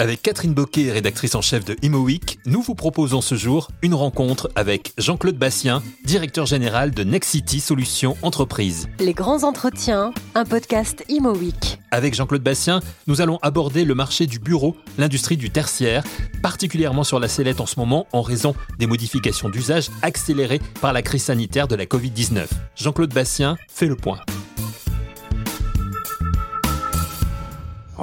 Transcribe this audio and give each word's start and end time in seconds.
Avec 0.00 0.22
Catherine 0.22 0.54
Boquet, 0.54 0.92
rédactrice 0.92 1.34
en 1.34 1.42
chef 1.42 1.64
de 1.64 1.74
Imo 1.82 1.98
Week, 1.98 2.38
nous 2.46 2.62
vous 2.62 2.76
proposons 2.76 3.20
ce 3.20 3.34
jour 3.34 3.66
une 3.82 3.94
rencontre 3.94 4.48
avec 4.54 4.92
Jean-Claude 4.96 5.36
Bastien, 5.36 5.82
directeur 6.04 6.46
général 6.46 6.92
de 6.92 7.02
Nexity 7.02 7.58
Solutions 7.58 8.16
Entreprises. 8.22 8.88
Les 9.00 9.12
grands 9.12 9.42
entretiens, 9.42 10.12
un 10.36 10.44
podcast 10.44 11.04
Imo 11.08 11.34
Week. 11.34 11.80
Avec 11.90 12.14
Jean-Claude 12.14 12.44
Bastien, 12.44 12.78
nous 13.08 13.20
allons 13.20 13.40
aborder 13.42 13.84
le 13.84 13.96
marché 13.96 14.26
du 14.26 14.38
bureau, 14.38 14.76
l'industrie 14.98 15.36
du 15.36 15.50
tertiaire, 15.50 16.04
particulièrement 16.42 17.02
sur 17.02 17.18
la 17.18 17.26
sellette 17.26 17.60
en 17.60 17.66
ce 17.66 17.80
moment 17.80 18.06
en 18.12 18.22
raison 18.22 18.54
des 18.78 18.86
modifications 18.86 19.48
d'usage 19.48 19.90
accélérées 20.02 20.60
par 20.80 20.92
la 20.92 21.02
crise 21.02 21.24
sanitaire 21.24 21.66
de 21.66 21.74
la 21.74 21.86
Covid-19. 21.86 22.46
Jean-Claude 22.76 23.12
Bastien 23.12 23.56
fait 23.68 23.86
le 23.86 23.96
point. 23.96 24.20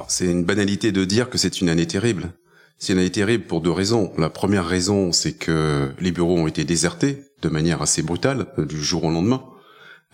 C'est 0.07 0.25
une 0.25 0.43
banalité 0.43 0.91
de 0.91 1.03
dire 1.05 1.29
que 1.29 1.37
c'est 1.37 1.61
une 1.61 1.69
année 1.69 1.87
terrible. 1.87 2.31
C'est 2.77 2.93
une 2.93 2.99
année 2.99 3.09
terrible 3.09 3.45
pour 3.45 3.61
deux 3.61 3.71
raisons. 3.71 4.11
La 4.17 4.29
première 4.29 4.65
raison, 4.65 5.11
c'est 5.11 5.33
que 5.33 5.89
les 5.99 6.11
bureaux 6.11 6.37
ont 6.37 6.47
été 6.47 6.63
désertés 6.63 7.23
de 7.41 7.49
manière 7.49 7.81
assez 7.81 8.01
brutale 8.01 8.47
euh, 8.57 8.65
du 8.65 8.81
jour 8.81 9.03
au 9.05 9.11
lendemain. 9.11 9.43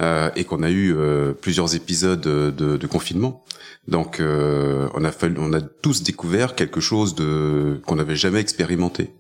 Euh, 0.02 0.31
et 0.36 0.45
qu'on 0.45 0.64
a 0.64 0.72
eu 0.72 0.95
euh, 0.95 1.34
plusieurs 1.34 1.76
épisodes 1.76 2.22
de, 2.22 2.88
confinement. 2.88 3.44
Donc 3.88 4.20
on 4.20 5.05
a 5.05 5.12
on 5.38 5.54
a 5.54 5.62
tous 5.62 6.02
découvert 6.03 6.55
quelque 6.55 6.80
chose 6.80 7.14
de 7.14 7.80
qu'on 7.86 7.95
n'avait 7.95 8.16
jamais 8.16 8.39
expérimenté. 8.39 9.12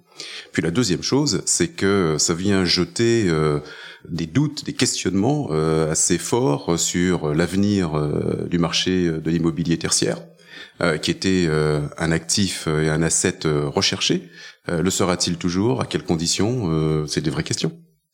Puis 0.51 0.61
la 0.61 0.71
deuxième 0.71 1.03
chose, 1.03 1.41
c'est 1.45 1.67
que 1.67 2.15
ça 2.17 2.33
vient 2.33 2.63
jeter 2.63 3.29
des 4.07 4.27
doutes, 4.27 4.65
des 4.65 4.73
questionnements 4.73 5.49
assez 5.89 6.17
forts 6.17 6.79
sur 6.79 7.33
l'avenir 7.33 7.91
du 8.49 8.59
marché 8.59 9.09
de 9.09 9.31
l'immobilier 9.31 9.77
tertiaire. 9.77 10.19
Euh, 10.81 10.97
qui 10.97 11.11
était 11.11 11.45
euh, 11.47 11.81
un 11.99 12.11
actif 12.11 12.65
et 12.65 12.89
un 12.89 13.03
asset 13.03 13.45
euh, 13.45 13.69
recherché. 13.69 14.31
le 14.67 14.89
sera-t-il 14.89 15.37
toujours? 15.37 15.81
À 15.81 15.85
quelles 15.85 16.03
conditions? 16.03 17.05
C'est 17.07 17.21
des 17.21 17.29
vraies 17.29 17.43
questions. 17.43 17.71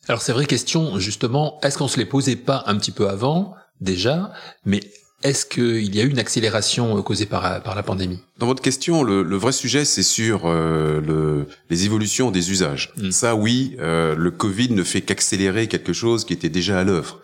Alors 0.07 0.21
ces 0.21 0.33
vraies 0.33 0.45
questions, 0.45 0.97
justement, 0.99 1.59
est-ce 1.61 1.77
qu'on 1.77 1.87
se 1.87 1.97
les 1.97 2.05
posait 2.05 2.35
pas 2.35 2.63
un 2.65 2.77
petit 2.77 2.91
peu 2.91 3.09
avant? 3.09 3.53
Déjà 3.79 4.33
Mais 4.65 4.79
est-ce 5.23 5.47
qu'il 5.47 5.95
y 5.95 5.99
a 5.99 6.03
eu 6.03 6.09
une 6.09 6.19
accélération 6.19 6.95
euh, 6.95 7.01
causée 7.01 7.25
par, 7.25 7.63
par 7.63 7.73
la 7.73 7.81
pandémie? 7.81 8.19
Dans 8.37 8.45
votre 8.45 8.61
question, 8.61 9.03
le, 9.03 9.23
le 9.23 9.35
vrai 9.35 9.51
sujet, 9.51 9.83
c'est 9.83 10.03
sur 10.03 10.45
euh, 10.45 11.01
le, 11.01 11.47
les 11.71 11.85
évolutions 11.85 12.29
des 12.29 12.51
usages. 12.51 12.93
Mm. 12.97 13.09
Ça, 13.09 13.35
oui, 13.35 13.75
euh, 13.79 14.15
le 14.15 14.29
Covid 14.29 14.69
ne 14.71 14.83
fait 14.83 15.01
qu'accélérer 15.01 15.67
quelque 15.67 15.91
chose 15.91 16.23
qui 16.23 16.33
était 16.33 16.49
déjà 16.49 16.79
à 16.79 16.83
l'œuvre. 16.83 17.19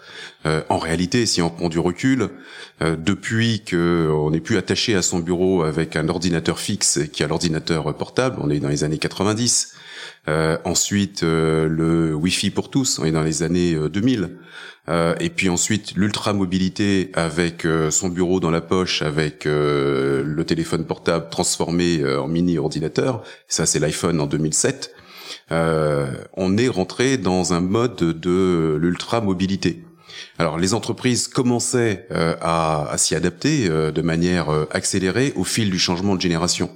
en 0.70 0.78
réalité, 0.78 1.26
si 1.26 1.42
on 1.42 1.50
prend 1.50 1.70
du 1.70 1.80
recul, 1.80 2.30
depuis 2.82 3.62
que 3.64 4.10
on 4.12 4.32
n'est 4.32 4.42
plus 4.42 4.58
attaché 4.58 4.94
à 4.94 5.02
son 5.02 5.20
bureau 5.20 5.64
avec 5.64 5.96
un 5.96 6.10
ordinateur 6.10 6.60
fixe 6.60 7.00
qui 7.14 7.24
a 7.24 7.28
l'ordinateur 7.28 7.96
portable, 7.96 8.38
on 8.42 8.50
est 8.50 8.60
dans 8.60 8.68
les 8.68 8.84
années 8.84 8.98
90. 8.98 9.74
Ensuite, 10.28 11.24
le 11.24 12.14
Wi-Fi 12.14 12.50
pour 12.50 12.70
tous, 12.70 13.00
on 13.00 13.06
est 13.06 13.12
dans 13.12 13.24
les 13.24 13.44
années 13.44 13.76
2000. 13.76 14.38
Euh, 14.90 15.16
et 15.22 15.30
puis 15.30 15.48
ensuite 15.48 15.96
l'ultra 15.96 16.34
mobilité 16.34 17.10
avec 17.14 17.66
euh, 17.66 17.90
son 17.90 18.10
bureau 18.10 18.42
dans 18.42 18.52
la 18.52 18.60
poche, 18.60 19.02
avec 19.02 19.46
euh, 19.46 20.24
le 20.26 20.44
téléphone 20.44 20.86
portable 20.86 21.30
transformé 21.30 22.04
en 22.06 22.28
mini 22.28 22.58
ordinateur. 22.58 23.24
Ça 23.48 23.66
c'est 23.66 23.80
l'iPhone 23.80 24.20
en 24.20 24.28
2007. 24.28 24.94
on 25.52 26.58
est 26.58 26.68
rentré 26.68 27.18
dans 27.18 27.54
un 27.54 27.62
mode 27.62 27.96
de 27.96 28.78
l'ultra 28.80 29.22
mobilité. 29.22 29.84
Alors 30.38 30.58
les 30.58 30.74
entreprises 30.74 31.28
commençaient 31.28 32.08
à, 32.12 32.90
à 32.90 32.98
s'y 32.98 33.16
adapter 33.16 33.70
de 33.70 34.02
manière 34.02 34.50
accélérée 34.72 35.34
au 35.36 35.44
fil 35.44 35.70
du 35.70 35.80
changement 35.80 36.16
de 36.16 36.22
génération. 36.22 36.70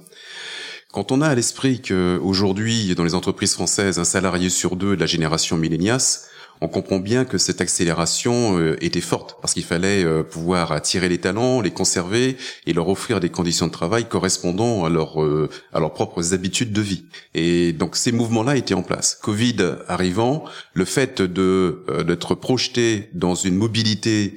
Quand 0.92 1.12
on 1.12 1.20
a 1.20 1.28
à 1.28 1.34
l'esprit 1.34 1.82
qu'aujourd'hui, 1.82 2.94
dans 2.94 3.04
les 3.04 3.14
entreprises 3.14 3.54
françaises, 3.54 3.98
un 3.98 4.04
salarié 4.04 4.48
sur 4.48 4.76
deux 4.76 4.96
de 4.96 5.00
la 5.00 5.06
génération 5.06 5.56
millénias 5.56 6.28
on 6.60 6.68
comprend 6.68 6.98
bien 6.98 7.24
que 7.24 7.38
cette 7.38 7.60
accélération 7.60 8.58
euh, 8.58 8.76
était 8.84 9.00
forte 9.00 9.36
parce 9.40 9.54
qu'il 9.54 9.64
fallait 9.64 10.04
euh, 10.04 10.22
pouvoir 10.22 10.72
attirer 10.72 11.08
les 11.08 11.18
talents, 11.18 11.60
les 11.60 11.70
conserver 11.70 12.36
et 12.66 12.72
leur 12.72 12.88
offrir 12.88 13.20
des 13.20 13.28
conditions 13.28 13.66
de 13.66 13.72
travail 13.72 14.08
correspondant 14.08 14.84
à, 14.84 14.88
leur, 14.88 15.22
euh, 15.22 15.48
à 15.72 15.80
leurs 15.80 15.92
propres 15.92 16.34
habitudes 16.34 16.72
de 16.72 16.80
vie. 16.80 17.04
Et 17.34 17.72
donc 17.72 17.96
ces 17.96 18.12
mouvements-là 18.12 18.56
étaient 18.56 18.74
en 18.74 18.82
place. 18.82 19.18
Covid 19.22 19.56
arrivant, 19.86 20.44
le 20.74 20.84
fait 20.84 21.22
d'être 21.22 22.34
projeté 22.34 23.10
dans 23.14 23.34
une 23.34 23.56
mobilité 23.56 24.34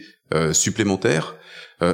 supplémentaire, 0.53 1.35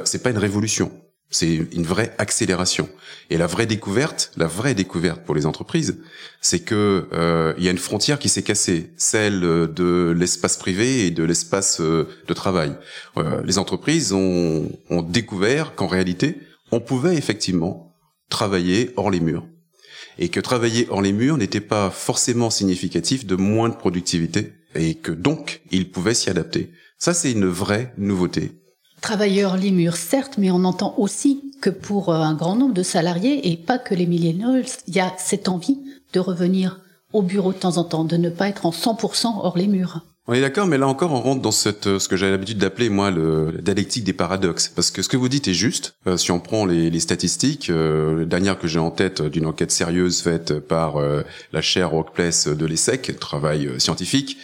c'est 0.04 0.22
pas 0.22 0.30
une 0.30 0.38
révolution 0.38 0.92
c'est 1.30 1.54
une 1.72 1.84
vraie 1.84 2.14
accélération. 2.18 2.88
Et 3.30 3.36
la 3.36 3.46
vraie 3.46 3.66
découverte, 3.66 4.32
la 4.36 4.46
vraie 4.46 4.74
découverte 4.74 5.22
pour 5.24 5.34
les 5.34 5.44
entreprises, 5.44 5.98
c'est 6.40 6.60
que 6.60 7.06
euh, 7.12 7.52
il 7.58 7.64
y 7.64 7.68
a 7.68 7.70
une 7.70 7.78
frontière 7.78 8.18
qui 8.18 8.28
s'est 8.28 8.42
cassée, 8.42 8.90
celle 8.96 9.40
de 9.40 10.14
l'espace 10.16 10.56
privé 10.56 11.06
et 11.06 11.10
de 11.10 11.24
l'espace 11.24 11.80
euh, 11.80 12.08
de 12.26 12.34
travail. 12.34 12.74
Euh, 13.18 13.42
les 13.44 13.58
entreprises 13.58 14.12
ont, 14.12 14.70
ont 14.88 15.02
découvert 15.02 15.74
qu'en 15.74 15.86
réalité, 15.86 16.40
on 16.72 16.80
pouvait 16.80 17.16
effectivement 17.16 17.94
travailler 18.30 18.92
hors 18.96 19.10
les 19.10 19.20
murs. 19.20 19.46
Et 20.18 20.30
que 20.30 20.40
travailler 20.40 20.86
hors 20.90 21.02
les 21.02 21.12
murs 21.12 21.36
n'était 21.36 21.60
pas 21.60 21.90
forcément 21.90 22.50
significatif 22.50 23.26
de 23.26 23.36
moins 23.36 23.68
de 23.68 23.76
productivité. 23.76 24.54
Et 24.74 24.94
que 24.94 25.12
donc, 25.12 25.60
ils 25.70 25.90
pouvaient 25.90 26.14
s'y 26.14 26.30
adapter. 26.30 26.70
Ça, 26.98 27.14
c'est 27.14 27.32
une 27.32 27.46
vraie 27.46 27.92
nouveauté. 27.96 28.52
Travailleurs 29.00 29.56
Limur, 29.56 29.96
certes, 29.96 30.34
mais 30.38 30.50
on 30.50 30.64
entend 30.64 30.94
aussi 30.98 31.52
que 31.60 31.70
pour 31.70 32.10
euh, 32.10 32.20
un 32.20 32.34
grand 32.34 32.56
nombre 32.56 32.74
de 32.74 32.82
salariés, 32.82 33.50
et 33.50 33.56
pas 33.56 33.78
que 33.78 33.94
les 33.94 34.06
millennials, 34.06 34.66
il 34.86 34.94
y 34.94 35.00
a 35.00 35.12
cette 35.18 35.48
envie 35.48 35.78
de 36.12 36.20
revenir 36.20 36.80
au 37.12 37.22
bureau 37.22 37.52
de 37.52 37.58
temps 37.58 37.78
en 37.78 37.84
temps, 37.84 38.04
de 38.04 38.16
ne 38.16 38.30
pas 38.30 38.48
être 38.48 38.66
en 38.66 38.70
100% 38.70 39.26
hors 39.42 39.56
les 39.56 39.66
murs. 39.66 40.02
On 40.30 40.34
est 40.34 40.42
d'accord, 40.42 40.66
mais 40.66 40.76
là 40.76 40.86
encore, 40.86 41.12
on 41.12 41.22
rentre 41.22 41.40
dans 41.40 41.52
cette, 41.52 41.86
euh, 41.86 41.98
ce 41.98 42.06
que 42.06 42.14
j'ai 42.14 42.30
l'habitude 42.30 42.58
d'appeler, 42.58 42.90
moi, 42.90 43.10
le, 43.10 43.50
la 43.50 43.62
dialectique 43.62 44.04
des 44.04 44.12
paradoxes. 44.12 44.68
Parce 44.68 44.90
que 44.90 45.00
ce 45.00 45.08
que 45.08 45.16
vous 45.16 45.30
dites 45.30 45.48
est 45.48 45.54
juste. 45.54 45.94
Euh, 46.06 46.18
si 46.18 46.30
on 46.32 46.38
prend 46.38 46.66
les, 46.66 46.90
les 46.90 47.00
statistiques, 47.00 47.70
euh, 47.70 48.20
la 48.20 48.24
dernière 48.26 48.58
que 48.58 48.68
j'ai 48.68 48.78
en 48.78 48.90
tête 48.90 49.22
d'une 49.22 49.46
enquête 49.46 49.70
sérieuse 49.70 50.20
faite 50.20 50.58
par 50.58 50.96
la 51.52 51.62
chaire 51.62 51.94
Workplace 51.94 52.46
de 52.46 52.66
l'ESSEC, 52.66 53.18
travail 53.18 53.70
scientifique, 53.78 54.36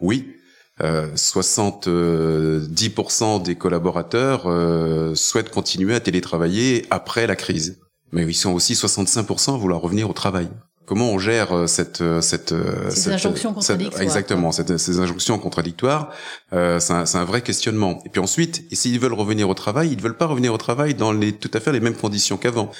oui, 0.00 0.34
70% 0.80 1.88
euh, 1.88 3.38
des 3.40 3.56
collaborateurs 3.56 4.42
euh, 4.46 5.14
souhaitent 5.14 5.50
continuer 5.50 5.94
à 5.94 6.00
télétravailler 6.00 6.86
après 6.90 7.26
la 7.26 7.36
crise. 7.36 7.80
Mais 8.12 8.24
ils 8.24 8.34
sont 8.34 8.52
aussi 8.52 8.74
65% 8.74 9.54
à 9.54 9.58
vouloir 9.58 9.80
revenir 9.80 10.08
au 10.08 10.12
travail. 10.12 10.48
Comment 10.86 11.10
on 11.10 11.18
gère 11.18 11.52
euh, 11.52 11.66
cette 11.66 12.02
cette 12.22 12.54
ces 12.88 13.10
injonctions 13.12 13.52
contradictoires 13.52 14.02
exactement 14.02 14.52
ces 14.52 15.00
injonctions 15.00 15.38
contradictoires 15.38 16.10
c'est 16.50 16.92
un, 16.92 17.04
un, 17.12 17.24
vrai 17.24 17.42
questionnement. 17.42 18.00
Et 18.06 18.08
puis 18.08 18.20
ensuite, 18.20 18.64
s'ils 18.72 18.98
veulent 18.98 19.12
revenir 19.12 19.50
au 19.50 19.54
travail, 19.54 19.90
ils 19.90 19.98
ne 19.98 20.02
veulent 20.02 20.16
pas 20.16 20.26
revenir 20.26 20.54
au 20.54 20.58
travail 20.58 20.94
dans 20.94 21.12
les 21.12 21.32
tout 21.32 21.50
à 21.52 21.60
fait 21.60 21.72
les 21.72 21.80
mêmes 21.80 21.96
conditions 21.96 22.38
qu'avant. 22.38 22.70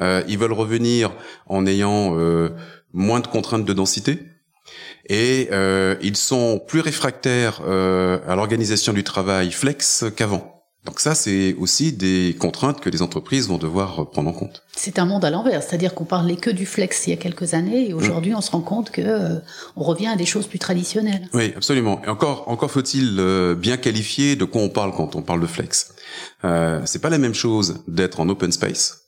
ils 0.00 0.36
veulent 0.38 0.52
revenir 0.52 1.12
en 1.46 1.66
ayant 1.66 2.14
moins 2.92 3.20
de 3.20 3.26
contraintes 3.28 3.64
de 3.64 3.72
densité 3.72 4.33
et 5.06 5.48
euh, 5.52 5.96
ils 6.02 6.16
sont 6.16 6.60
plus 6.66 6.80
réfractaires 6.80 7.60
euh, 7.66 8.18
à 8.26 8.34
l'organisation 8.36 8.92
du 8.92 9.04
travail 9.04 9.50
flex 9.52 10.04
qu'avant. 10.16 10.54
Donc 10.84 11.00
ça, 11.00 11.14
c'est 11.14 11.54
aussi 11.54 11.92
des 11.92 12.36
contraintes 12.38 12.80
que 12.80 12.90
les 12.90 13.00
entreprises 13.00 13.48
vont 13.48 13.56
devoir 13.56 14.10
prendre 14.10 14.28
en 14.28 14.34
compte. 14.34 14.62
C'est 14.76 14.98
un 14.98 15.06
monde 15.06 15.24
à 15.24 15.30
l'envers, 15.30 15.62
c'est-à-dire 15.62 15.94
qu'on 15.94 16.04
parlait 16.04 16.36
que 16.36 16.50
du 16.50 16.66
flex 16.66 17.06
il 17.06 17.10
y 17.10 17.12
a 17.14 17.16
quelques 17.16 17.54
années, 17.54 17.88
et 17.88 17.94
aujourd'hui, 17.94 18.32
mm. 18.32 18.36
on 18.36 18.40
se 18.42 18.50
rend 18.50 18.60
compte 18.60 18.90
que 18.90 19.00
euh, 19.00 19.38
on 19.76 19.82
revient 19.82 20.08
à 20.08 20.16
des 20.16 20.26
choses 20.26 20.46
plus 20.46 20.58
traditionnelles. 20.58 21.26
Oui, 21.32 21.54
absolument. 21.56 22.02
Et 22.04 22.08
encore, 22.08 22.48
encore 22.48 22.70
faut-il 22.70 23.16
euh, 23.18 23.54
bien 23.54 23.78
qualifier 23.78 24.36
de 24.36 24.44
quoi 24.44 24.60
on 24.60 24.68
parle 24.68 24.92
quand 24.92 25.16
on 25.16 25.22
parle 25.22 25.40
de 25.40 25.46
flex. 25.46 25.94
Euh, 26.44 26.82
c'est 26.84 27.00
pas 27.00 27.10
la 27.10 27.18
même 27.18 27.34
chose 27.34 27.82
d'être 27.88 28.20
en 28.20 28.28
open 28.28 28.52
space, 28.52 29.04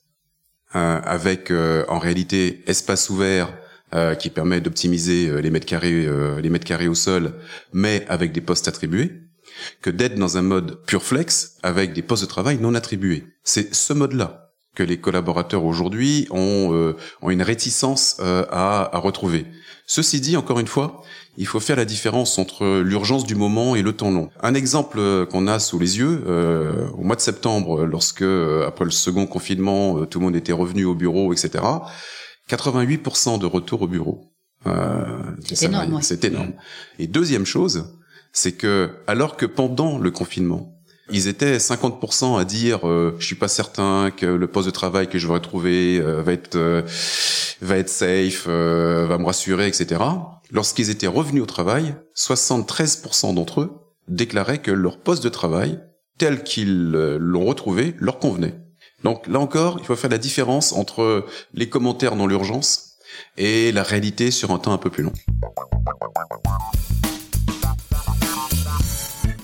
euh, 0.75 0.99
avec 1.03 1.51
en 1.51 1.99
réalité 1.99 2.63
espace 2.65 3.11
ouvert 3.11 3.53
euh, 3.95 4.15
qui 4.15 4.29
permet 4.29 4.59
d'optimiser 4.59 5.29
euh, 5.29 5.39
les 5.39 5.49
mètres 5.49 5.65
carrés, 5.65 6.05
euh, 6.05 6.41
les 6.41 6.49
mètres 6.49 6.65
carrés 6.65 6.89
au 6.89 6.93
sol, 6.93 7.33
mais 7.71 8.05
avec 8.09 8.33
des 8.33 8.41
postes 8.41 8.67
attribués, 8.67 9.13
que 9.81 9.89
d'être 9.89 10.15
dans 10.15 10.37
un 10.37 10.41
mode 10.41 10.83
pure 10.85 11.03
flex 11.03 11.55
avec 11.63 11.93
des 11.93 12.01
postes 12.01 12.23
de 12.23 12.27
travail 12.27 12.57
non 12.59 12.75
attribués. 12.75 13.23
C'est 13.45 13.73
ce 13.73 13.93
mode-là 13.93 14.51
que 14.75 14.83
les 14.83 14.99
collaborateurs 14.99 15.63
aujourd'hui 15.63 16.27
ont, 16.31 16.93
ont 17.21 17.29
une 17.31 17.41
réticence 17.41 18.19
à, 18.19 18.95
à 18.95 18.99
retrouver. 18.99 19.47
Ceci 19.87 20.19
dit, 20.19 20.35
encore 20.35 20.59
une 20.59 20.67
fois, 20.67 21.01
il 21.37 21.47
faut 21.47 21.61
faire 21.61 21.77
la 21.77 21.85
différence 21.85 22.37
entre 22.37 22.81
l'urgence 22.81 23.25
du 23.25 23.35
moment 23.35 23.73
et 23.73 23.81
le 23.81 23.93
temps 23.93 24.11
long. 24.11 24.29
Un 24.41 24.53
exemple 24.53 25.25
qu'on 25.27 25.47
a 25.47 25.59
sous 25.59 25.79
les 25.79 25.97
yeux, 25.97 26.25
euh, 26.27 26.89
au 26.97 27.03
mois 27.03 27.15
de 27.15 27.21
septembre, 27.21 27.85
lorsque, 27.85 28.25
après 28.67 28.83
le 28.83 28.91
second 28.91 29.25
confinement, 29.27 30.05
tout 30.05 30.19
le 30.19 30.25
monde 30.25 30.35
était 30.35 30.51
revenu 30.51 30.83
au 30.83 30.93
bureau, 30.93 31.31
etc., 31.31 31.63
88% 32.49 33.39
de 33.39 33.45
retour 33.45 33.81
au 33.81 33.87
bureau. 33.87 34.31
Euh, 34.65 35.05
c'est 35.43 35.65
énorme. 35.65 36.01
C'est 36.01 36.23
énorme. 36.25 36.53
Et 36.99 37.07
deuxième 37.07 37.45
chose, 37.45 37.85
c'est 38.31 38.53
que 38.53 38.91
alors 39.07 39.37
que 39.37 39.45
pendant 39.45 39.97
le 39.97 40.11
confinement, 40.11 40.73
Ils 41.09 41.27
étaient 41.29 41.57
50% 41.57 42.37
à 42.37 42.43
dire 42.43 42.85
euh, 42.85 43.15
je 43.17 43.25
suis 43.25 43.35
pas 43.35 43.47
certain 43.47 44.11
que 44.11 44.25
le 44.25 44.47
poste 44.47 44.67
de 44.67 44.73
travail 44.73 45.07
que 45.07 45.17
je 45.17 45.25
vais 45.25 45.35
retrouver 45.35 45.99
euh, 45.99 46.21
va 46.21 46.33
être 46.33 46.57
euh, 46.57 46.81
va 47.61 47.77
être 47.77 47.89
safe, 47.89 48.45
euh, 48.49 49.05
va 49.07 49.17
me 49.17 49.25
rassurer, 49.25 49.67
etc. 49.67 50.01
Lorsqu'ils 50.51 50.89
étaient 50.89 51.07
revenus 51.07 51.43
au 51.43 51.45
travail, 51.45 51.95
73% 52.15 53.33
d'entre 53.35 53.61
eux 53.61 53.71
déclaraient 54.09 54.61
que 54.61 54.71
leur 54.71 54.99
poste 54.99 55.23
de 55.23 55.29
travail 55.29 55.79
tel 56.17 56.43
qu'ils 56.43 56.91
l'ont 56.91 57.45
retrouvé 57.45 57.95
leur 57.99 58.19
convenait. 58.19 58.55
Donc 59.03 59.27
là 59.27 59.39
encore, 59.39 59.77
il 59.79 59.85
faut 59.85 59.95
faire 59.95 60.09
la 60.09 60.17
différence 60.17 60.73
entre 60.73 61.25
les 61.53 61.69
commentaires 61.69 62.15
dans 62.15 62.27
l'urgence 62.27 62.95
et 63.37 63.71
la 63.71 63.83
réalité 63.83 64.31
sur 64.31 64.51
un 64.51 64.59
temps 64.59 64.73
un 64.73 64.77
peu 64.77 64.89
plus 64.89 65.03
long. 65.03 65.13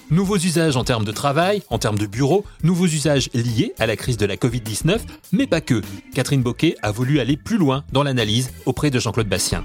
Nouveaux 0.10 0.38
usages 0.38 0.78
en 0.78 0.84
termes 0.84 1.06
de 1.06 1.12
travail, 1.12 1.64
en 1.72 1.80
termes 1.80 1.98
de 1.98 2.06
bureau, 2.06 2.46
nouveaux 2.62 2.86
usages 2.86 3.32
liés 3.34 3.74
à 3.80 3.88
la 3.88 3.96
crise 3.96 4.18
de 4.18 4.28
la 4.28 4.36
Covid-19, 4.36 5.00
mais 5.32 5.48
pas 5.48 5.60
que. 5.60 5.82
Catherine 6.14 6.44
Boquet 6.44 6.76
a 6.84 6.92
voulu 6.92 7.20
aller 7.20 7.36
plus 7.36 7.58
loin 7.58 7.84
dans 7.92 8.04
l'analyse 8.04 8.52
auprès 8.68 8.92
de 8.92 9.00
Jean-Claude 9.00 9.28
Bastien. 9.28 9.64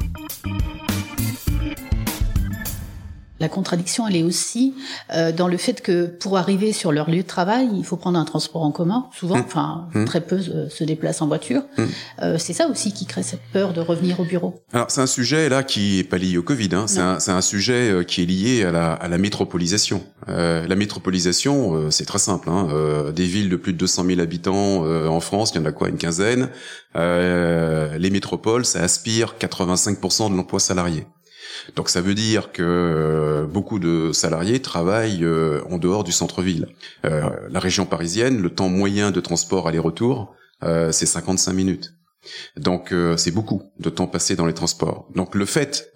La 3.40 3.48
contradiction, 3.48 4.06
elle 4.08 4.16
est 4.16 4.22
aussi 4.22 4.74
euh, 5.12 5.30
dans 5.30 5.46
le 5.48 5.56
fait 5.56 5.80
que 5.80 6.06
pour 6.06 6.38
arriver 6.38 6.72
sur 6.72 6.90
leur 6.90 7.08
lieu 7.08 7.22
de 7.22 7.26
travail, 7.26 7.68
il 7.76 7.84
faut 7.84 7.96
prendre 7.96 8.18
un 8.18 8.24
transport 8.24 8.62
en 8.62 8.72
commun. 8.72 9.06
Souvent, 9.16 9.36
mmh. 9.36 9.44
enfin, 9.46 9.88
mmh. 9.94 10.04
très 10.04 10.20
peu 10.20 10.36
euh, 10.36 10.68
se 10.68 10.82
déplacent 10.84 11.22
en 11.22 11.28
voiture. 11.28 11.62
Mmh. 11.76 11.84
Euh, 12.22 12.36
c'est 12.38 12.52
ça 12.52 12.68
aussi 12.68 12.92
qui 12.92 13.06
crée 13.06 13.22
cette 13.22 13.42
peur 13.52 13.72
de 13.72 13.80
revenir 13.80 14.18
au 14.18 14.24
bureau. 14.24 14.60
Alors, 14.72 14.90
c'est 14.90 15.00
un 15.00 15.06
sujet 15.06 15.48
là 15.48 15.62
qui 15.62 16.00
est 16.00 16.04
pas 16.04 16.18
lié 16.18 16.36
au 16.36 16.42
Covid. 16.42 16.70
Hein. 16.72 16.86
C'est 16.88 17.00
un, 17.00 17.18
un, 17.28 17.40
sujet 17.40 17.90
euh, 17.90 18.02
qui 18.02 18.22
est 18.22 18.26
lié 18.26 18.64
à 18.64 18.72
la, 18.72 18.92
à 18.92 19.08
la 19.08 19.18
métropolisation. 19.18 20.02
Euh, 20.28 20.66
la 20.66 20.76
métropolisation, 20.76 21.90
c'est 21.90 22.04
très 22.04 22.18
simple. 22.18 22.50
Hein. 22.50 22.68
des 23.14 23.24
villes 23.24 23.48
de 23.48 23.56
plus 23.56 23.72
de 23.72 23.78
200 23.78 24.04
000 24.06 24.20
habitants 24.20 24.84
en 24.84 25.20
France, 25.20 25.52
il 25.54 25.58
y 25.58 25.60
en 25.60 25.64
a 25.64 25.72
quoi, 25.72 25.88
une 25.88 25.96
quinzaine. 25.96 26.50
les 26.94 28.10
métropoles, 28.10 28.64
ça 28.64 28.80
aspire 28.82 29.36
85% 29.40 30.30
de 30.30 30.36
l'emploi 30.36 30.60
salarié. 30.60 31.06
Donc 31.76 31.88
ça 31.88 32.00
veut 32.00 32.14
dire 32.14 32.52
que 32.52 32.62
euh, 32.62 33.46
beaucoup 33.46 33.78
de 33.78 34.12
salariés 34.12 34.60
travaillent 34.60 35.24
euh, 35.24 35.62
en 35.70 35.78
dehors 35.78 36.04
du 36.04 36.12
centre-ville. 36.12 36.68
Euh, 37.04 37.30
la 37.50 37.60
région 37.60 37.86
parisienne, 37.86 38.40
le 38.40 38.50
temps 38.50 38.68
moyen 38.68 39.10
de 39.10 39.20
transport 39.20 39.68
aller-retour, 39.68 40.34
c'est 40.90 41.06
55 41.06 41.52
minutes. 41.52 41.94
Donc 42.56 42.92
c'est 43.16 43.30
beaucoup 43.30 43.62
de 43.78 43.90
temps 43.90 44.08
passé 44.08 44.34
dans 44.34 44.44
les 44.44 44.52
transports. 44.52 45.08
Donc 45.14 45.36
le 45.36 45.44
fait, 45.44 45.92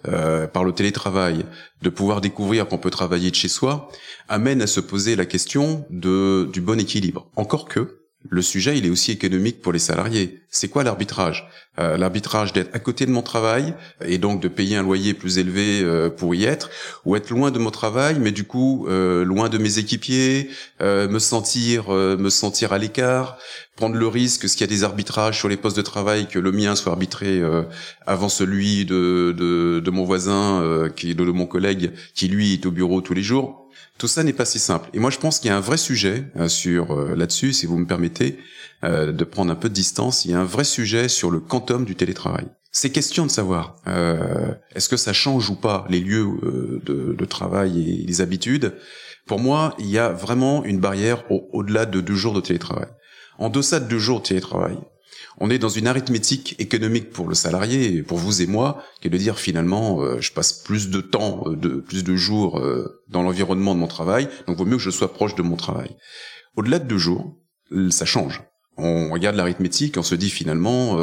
par 0.53 0.63
le 0.63 0.71
télétravail, 0.71 1.45
de 1.81 1.89
pouvoir 1.89 2.21
découvrir 2.21 2.69
qu'on 2.69 2.77
peut 2.77 2.89
travailler 2.89 3.29
de 3.29 3.35
chez 3.35 3.49
soi, 3.49 3.89
amène 4.29 4.61
à 4.61 4.67
se 4.67 4.79
poser 4.79 5.17
la 5.17 5.25
question 5.25 5.85
de 5.89 6.49
du 6.53 6.61
bon 6.61 6.79
équilibre. 6.79 7.29
Encore 7.35 7.65
que, 7.65 8.02
le 8.29 8.41
sujet, 8.41 8.77
il 8.77 8.85
est 8.85 8.89
aussi 8.89 9.11
économique 9.11 9.61
pour 9.61 9.73
les 9.73 9.79
salariés. 9.79 10.39
C'est 10.49 10.69
quoi 10.69 10.83
l'arbitrage? 10.83 11.49
Euh, 11.79 11.97
L'arbitrage 11.97 12.53
d'être 12.53 12.73
à 12.73 12.79
côté 12.79 13.05
de 13.05 13.11
mon 13.11 13.21
travail 13.21 13.73
et 14.05 14.17
donc 14.17 14.41
de 14.41 14.47
payer 14.47 14.77
un 14.77 14.83
loyer 14.83 15.13
plus 15.13 15.39
élevé 15.39 15.81
euh, 15.81 16.09
pour 16.09 16.33
y 16.35 16.45
être, 16.45 16.69
ou 17.05 17.15
être 17.15 17.29
loin 17.31 17.51
de 17.51 17.59
mon 17.59 17.71
travail, 17.71 18.17
mais 18.19 18.31
du 18.31 18.43
coup 18.43 18.87
euh, 18.87 19.25
loin 19.25 19.49
de 19.49 19.57
mes 19.57 19.79
équipiers, 19.79 20.49
me 20.81 21.19
sentir 21.19 21.89
me 21.91 22.29
sentir 22.29 22.73
à 22.73 22.77
l'écart, 22.77 23.37
prendre 23.75 23.95
le 23.95 24.07
risque, 24.07 24.47
s'il 24.47 24.61
y 24.61 24.63
a 24.63 24.67
des 24.67 24.83
arbitrages 24.83 25.37
sur 25.39 25.49
les 25.49 25.57
postes 25.57 25.77
de 25.77 25.81
travail, 25.81 26.27
que 26.27 26.39
le 26.39 26.51
mien 26.51 26.75
soit 26.75 26.91
arbitré 26.91 27.41
avant 28.05 28.29
celui 28.29 28.85
de, 28.85 29.33
de, 29.37 29.79
de 29.79 29.91
mon 29.91 30.03
voisin, 30.03 30.89
qui 30.95 31.11
est 31.11 31.13
de 31.13 31.23
mon 31.23 31.45
collègue, 31.45 31.91
qui 32.13 32.27
lui 32.27 32.53
est 32.53 32.65
au 32.65 32.71
bureau 32.71 33.01
tous 33.01 33.13
les 33.13 33.23
jours 33.23 33.62
tout 33.97 34.07
ça 34.07 34.23
n'est 34.23 34.33
pas 34.33 34.45
si 34.45 34.59
simple. 34.59 34.89
Et 34.93 34.99
moi, 34.99 35.09
je 35.09 35.19
pense 35.19 35.39
qu'il 35.39 35.49
y 35.49 35.53
a 35.53 35.57
un 35.57 35.61
vrai 35.61 35.77
sujet 35.77 36.25
euh, 36.35 36.47
sur 36.47 36.91
euh, 36.91 37.15
là-dessus, 37.15 37.53
si 37.53 37.65
vous 37.65 37.77
me 37.77 37.85
permettez 37.85 38.37
euh, 38.83 39.11
de 39.11 39.23
prendre 39.23 39.51
un 39.51 39.55
peu 39.55 39.69
de 39.69 39.73
distance. 39.73 40.25
Il 40.25 40.31
y 40.31 40.33
a 40.33 40.39
un 40.39 40.45
vrai 40.45 40.63
sujet 40.63 41.07
sur 41.07 41.31
le 41.31 41.39
quantum 41.39 41.85
du 41.85 41.95
télétravail. 41.95 42.45
C'est 42.71 42.89
question 42.89 43.27
de 43.27 43.31
savoir 43.31 43.75
est-ce 44.73 44.89
que 44.89 44.97
ça 44.97 45.13
change 45.13 45.47
ou 45.51 45.55
pas 45.55 45.85
les 45.89 45.99
lieux 45.99 46.25
de, 46.83 47.13
de, 47.13 47.25
travail 47.25 47.79
et 47.79 48.03
les 48.07 48.21
habitudes. 48.21 48.73
Pour 49.27 49.37
moi, 49.37 49.75
il 49.77 49.85
y 49.85 49.99
a 49.99 50.09
vraiment 50.09 50.65
une 50.65 50.79
barrière 50.79 51.23
au-delà 51.29 51.85
de 51.85 52.01
deux 52.01 52.15
jours 52.15 52.33
de 52.33 52.41
télétravail. 52.41 52.87
En 53.37 53.49
deçà 53.49 53.79
de 53.79 53.87
deux 53.87 53.99
jours 53.99 54.21
de 54.21 54.25
télétravail, 54.25 54.79
on 55.39 55.49
est 55.49 55.59
dans 55.59 55.69
une 55.69 55.87
arithmétique 55.87 56.55
économique 56.59 57.09
pour 57.11 57.27
le 57.27 57.35
salarié, 57.35 58.03
pour 58.03 58.17
vous 58.17 58.41
et 58.41 58.47
moi, 58.47 58.83
qui 59.01 59.07
est 59.07 59.11
de 59.11 59.17
dire 59.17 59.39
finalement, 59.39 60.01
euh, 60.01 60.21
je 60.21 60.31
passe 60.31 60.53
plus 60.53 60.89
de 60.89 61.01
temps, 61.01 61.43
euh, 61.47 61.55
de 61.55 61.69
plus 61.75 62.03
de 62.03 62.15
jours 62.15 62.59
euh, 62.59 63.01
dans 63.09 63.23
l'environnement 63.23 63.73
de 63.73 63.79
mon 63.79 63.87
travail, 63.87 64.27
donc 64.47 64.57
vaut 64.57 64.65
mieux 64.65 64.77
que 64.77 64.83
je 64.83 64.89
sois 64.89 65.13
proche 65.13 65.35
de 65.35 65.41
mon 65.41 65.55
travail. 65.55 65.95
Au-delà 66.55 66.79
de 66.79 66.87
deux 66.87 66.97
jours, 66.97 67.35
ça 67.89 68.05
change. 68.05 68.43
On 68.77 69.11
regarde 69.11 69.35
l'arithmétique, 69.35 69.97
on 69.97 70.03
se 70.03 70.15
dit 70.15 70.29
finalement, 70.29 70.99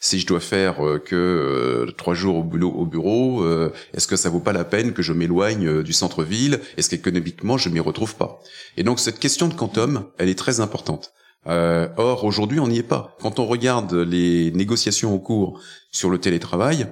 si 0.00 0.18
je 0.18 0.26
dois 0.26 0.40
faire 0.40 0.76
que 1.04 1.86
trois 1.96 2.14
jours 2.14 2.36
au 2.36 2.86
bureau, 2.86 3.46
est-ce 3.92 4.06
que 4.06 4.16
ça 4.16 4.30
vaut 4.30 4.40
pas 4.40 4.52
la 4.52 4.64
peine 4.64 4.92
que 4.92 5.02
je 5.02 5.12
m'éloigne 5.12 5.82
du 5.82 5.92
centre-ville? 5.92 6.60
Est-ce 6.76 6.88
qu'économiquement 6.88 7.58
je 7.58 7.68
m'y 7.68 7.80
retrouve 7.80 8.14
pas? 8.16 8.40
Et 8.78 8.82
donc 8.82 8.98
cette 8.98 9.18
question 9.18 9.48
de 9.48 9.54
quantum, 9.54 10.04
elle 10.18 10.30
est 10.30 10.38
très 10.38 10.60
importante. 10.60 11.12
Euh, 11.48 11.88
or, 11.96 12.24
aujourd'hui, 12.24 12.60
on 12.60 12.68
n'y 12.68 12.78
est 12.78 12.82
pas. 12.82 13.16
Quand 13.20 13.38
on 13.38 13.46
regarde 13.46 13.94
les 13.94 14.50
négociations 14.52 15.14
au 15.14 15.18
cours 15.18 15.60
sur 15.90 16.10
le 16.10 16.18
télétravail, 16.18 16.86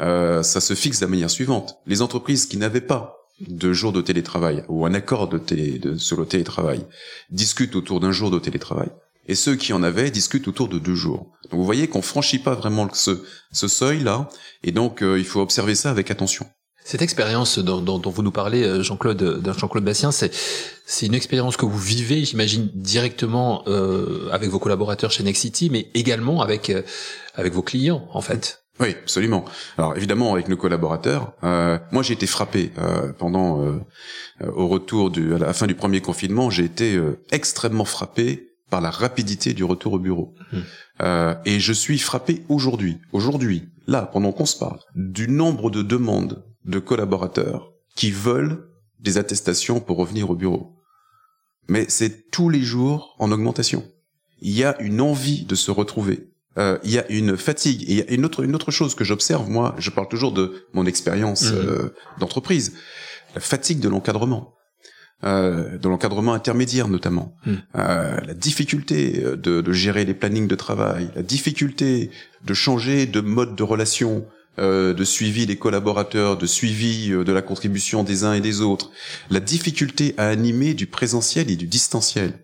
euh, 0.00 0.42
ça 0.42 0.60
se 0.60 0.74
fixe 0.74 1.00
de 1.00 1.04
la 1.04 1.10
manière 1.10 1.30
suivante. 1.30 1.76
Les 1.86 2.02
entreprises 2.02 2.46
qui 2.46 2.56
n'avaient 2.56 2.80
pas 2.80 3.18
de 3.40 3.72
jour 3.72 3.92
de 3.92 4.00
télétravail 4.00 4.64
ou 4.68 4.86
un 4.86 4.94
accord 4.94 5.28
de 5.28 5.38
télé, 5.38 5.78
de, 5.78 5.96
sur 5.96 6.18
le 6.18 6.26
télétravail 6.26 6.86
discutent 7.30 7.76
autour 7.76 8.00
d'un 8.00 8.12
jour 8.12 8.30
de 8.30 8.38
télétravail. 8.38 8.88
Et 9.26 9.34
ceux 9.34 9.54
qui 9.54 9.72
en 9.72 9.82
avaient 9.82 10.10
discutent 10.10 10.48
autour 10.48 10.68
de 10.68 10.78
deux 10.78 10.94
jours. 10.94 11.30
Donc 11.50 11.60
vous 11.60 11.64
voyez 11.64 11.86
qu'on 11.88 12.02
franchit 12.02 12.38
pas 12.38 12.54
vraiment 12.54 12.88
ce, 12.92 13.22
ce 13.52 13.68
seuil-là, 13.68 14.28
et 14.64 14.72
donc 14.72 15.02
euh, 15.02 15.18
il 15.18 15.24
faut 15.24 15.40
observer 15.40 15.74
ça 15.74 15.90
avec 15.90 16.10
attention. 16.10 16.46
Cette 16.84 17.02
expérience 17.02 17.58
dont, 17.58 17.80
dont, 17.80 17.98
dont, 17.98 18.10
vous 18.10 18.22
nous 18.22 18.32
parlez, 18.32 18.64
euh, 18.64 18.82
Jean-Claude, 18.82 19.22
euh, 19.22 19.52
Jean-Claude 19.56 19.84
Bastien, 19.84 20.10
c'est 20.10 20.32
c'est 20.84 21.06
une 21.06 21.14
expérience 21.14 21.56
que 21.56 21.64
vous 21.64 21.78
vivez, 21.78 22.24
j'imagine, 22.24 22.68
directement 22.74 23.62
euh, 23.66 24.28
avec 24.30 24.50
vos 24.50 24.58
collaborateurs 24.58 25.10
chez 25.10 25.22
Nexity, 25.22 25.70
mais 25.70 25.88
également 25.94 26.42
avec 26.42 26.70
euh, 26.70 26.82
avec 27.34 27.52
vos 27.52 27.62
clients, 27.62 28.06
en 28.12 28.20
fait. 28.20 28.64
Oui, 28.80 28.96
absolument. 29.02 29.44
Alors 29.78 29.96
évidemment 29.96 30.32
avec 30.32 30.48
nos 30.48 30.56
collaborateurs. 30.56 31.32
Euh, 31.44 31.78
moi, 31.92 32.02
j'ai 32.02 32.14
été 32.14 32.26
frappé 32.26 32.72
pendant 33.18 33.64
au 34.40 34.66
retour 34.66 35.10
du 35.10 35.34
à 35.34 35.38
la 35.38 35.52
fin 35.52 35.66
du 35.66 35.74
premier 35.74 36.00
confinement. 36.00 36.50
J'ai 36.50 36.64
été 36.64 36.98
extrêmement 37.30 37.84
frappé 37.84 38.54
par 38.70 38.80
la 38.80 38.90
rapidité 38.90 39.52
du 39.52 39.62
retour 39.62 39.92
au 39.92 39.98
bureau. 39.98 40.34
Mmh. 40.52 41.32
et 41.44 41.60
je 41.60 41.72
suis 41.72 41.98
frappé 41.98 42.44
aujourd'hui, 42.48 42.98
aujourd'hui, 43.12 43.68
là, 43.86 44.08
pendant 44.10 44.32
qu'on 44.32 44.46
se 44.46 44.58
parle, 44.58 44.80
du 44.96 45.28
nombre 45.28 45.70
de 45.70 45.82
demandes 45.82 46.42
de 46.64 46.78
collaborateurs 46.78 47.72
qui 47.94 48.10
veulent 48.10 48.68
des 49.00 49.18
attestations 49.18 49.80
pour 49.80 49.96
revenir 49.96 50.30
au 50.30 50.34
bureau. 50.34 50.76
Mais 51.68 51.86
c'est 51.88 52.30
tous 52.30 52.48
les 52.48 52.62
jours 52.62 53.14
en 53.18 53.30
augmentation. 53.32 53.84
Il 54.40 54.52
y 54.52 54.64
a 54.64 54.80
une 54.80 55.00
envie 55.00 55.44
de 55.44 55.54
se 55.54 55.70
retrouver. 55.70 56.30
Euh, 56.58 56.78
il 56.84 56.90
y 56.90 56.98
a 56.98 57.08
une 57.10 57.36
fatigue. 57.36 57.82
Et 57.82 57.92
il 57.92 57.98
y 57.98 58.02
a 58.02 58.10
une 58.10 58.24
autre, 58.24 58.42
une 58.44 58.54
autre 58.54 58.70
chose 58.70 58.94
que 58.94 59.04
j'observe, 59.04 59.48
moi, 59.48 59.74
je 59.78 59.90
parle 59.90 60.08
toujours 60.08 60.32
de 60.32 60.66
mon 60.72 60.86
expérience 60.86 61.50
mmh. 61.50 61.54
euh, 61.54 61.94
d'entreprise, 62.18 62.74
la 63.34 63.40
fatigue 63.40 63.80
de 63.80 63.88
l'encadrement. 63.88 64.54
Euh, 65.24 65.78
de 65.78 65.88
l'encadrement 65.88 66.34
intermédiaire 66.34 66.88
notamment, 66.88 67.36
mmh. 67.46 67.52
euh, 67.76 68.20
la 68.26 68.34
difficulté 68.34 69.22
de, 69.22 69.60
de, 69.60 69.72
gérer 69.72 70.04
les 70.04 70.14
plannings 70.14 70.48
de 70.48 70.56
travail, 70.56 71.12
la 71.14 71.22
difficulté 71.22 72.10
de 72.44 72.54
changer 72.54 73.06
de 73.06 73.20
mode 73.20 73.54
de 73.54 73.62
relation, 73.62 74.26
euh, 74.58 74.92
de 74.92 75.02
suivi 75.02 75.46
des 75.46 75.56
collaborateurs, 75.56 76.36
de 76.36 76.46
suivi 76.46 77.10
euh, 77.10 77.24
de 77.24 77.32
la 77.32 77.40
contribution 77.40 78.04
des 78.04 78.24
uns 78.24 78.34
et 78.34 78.42
des 78.42 78.60
autres, 78.60 78.90
la 79.30 79.40
difficulté 79.40 80.14
à 80.18 80.28
animer 80.28 80.74
du 80.74 80.86
présentiel 80.86 81.50
et 81.50 81.56
du 81.56 81.66
distanciel. 81.66 82.34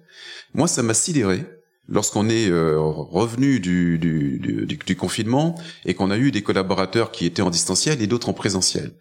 Moi, 0.54 0.68
ça 0.68 0.82
m'a 0.82 0.94
sidéré 0.94 1.44
lorsqu'on 1.86 2.30
est 2.30 2.48
euh, 2.48 2.80
revenu 2.80 3.60
du, 3.60 3.98
du, 3.98 4.66
du, 4.66 4.96
confinement 4.96 5.54
et 5.84 5.92
qu'on 5.92 6.10
a 6.10 6.16
eu 6.16 6.30
des 6.30 6.40
collaborateurs 6.40 7.12
qui 7.12 7.26
étaient 7.26 7.42
en 7.42 7.50
distanciel 7.50 8.00
et 8.00 8.06
d'autres 8.06 8.30
en 8.30 8.34
présentiel. 8.34 8.92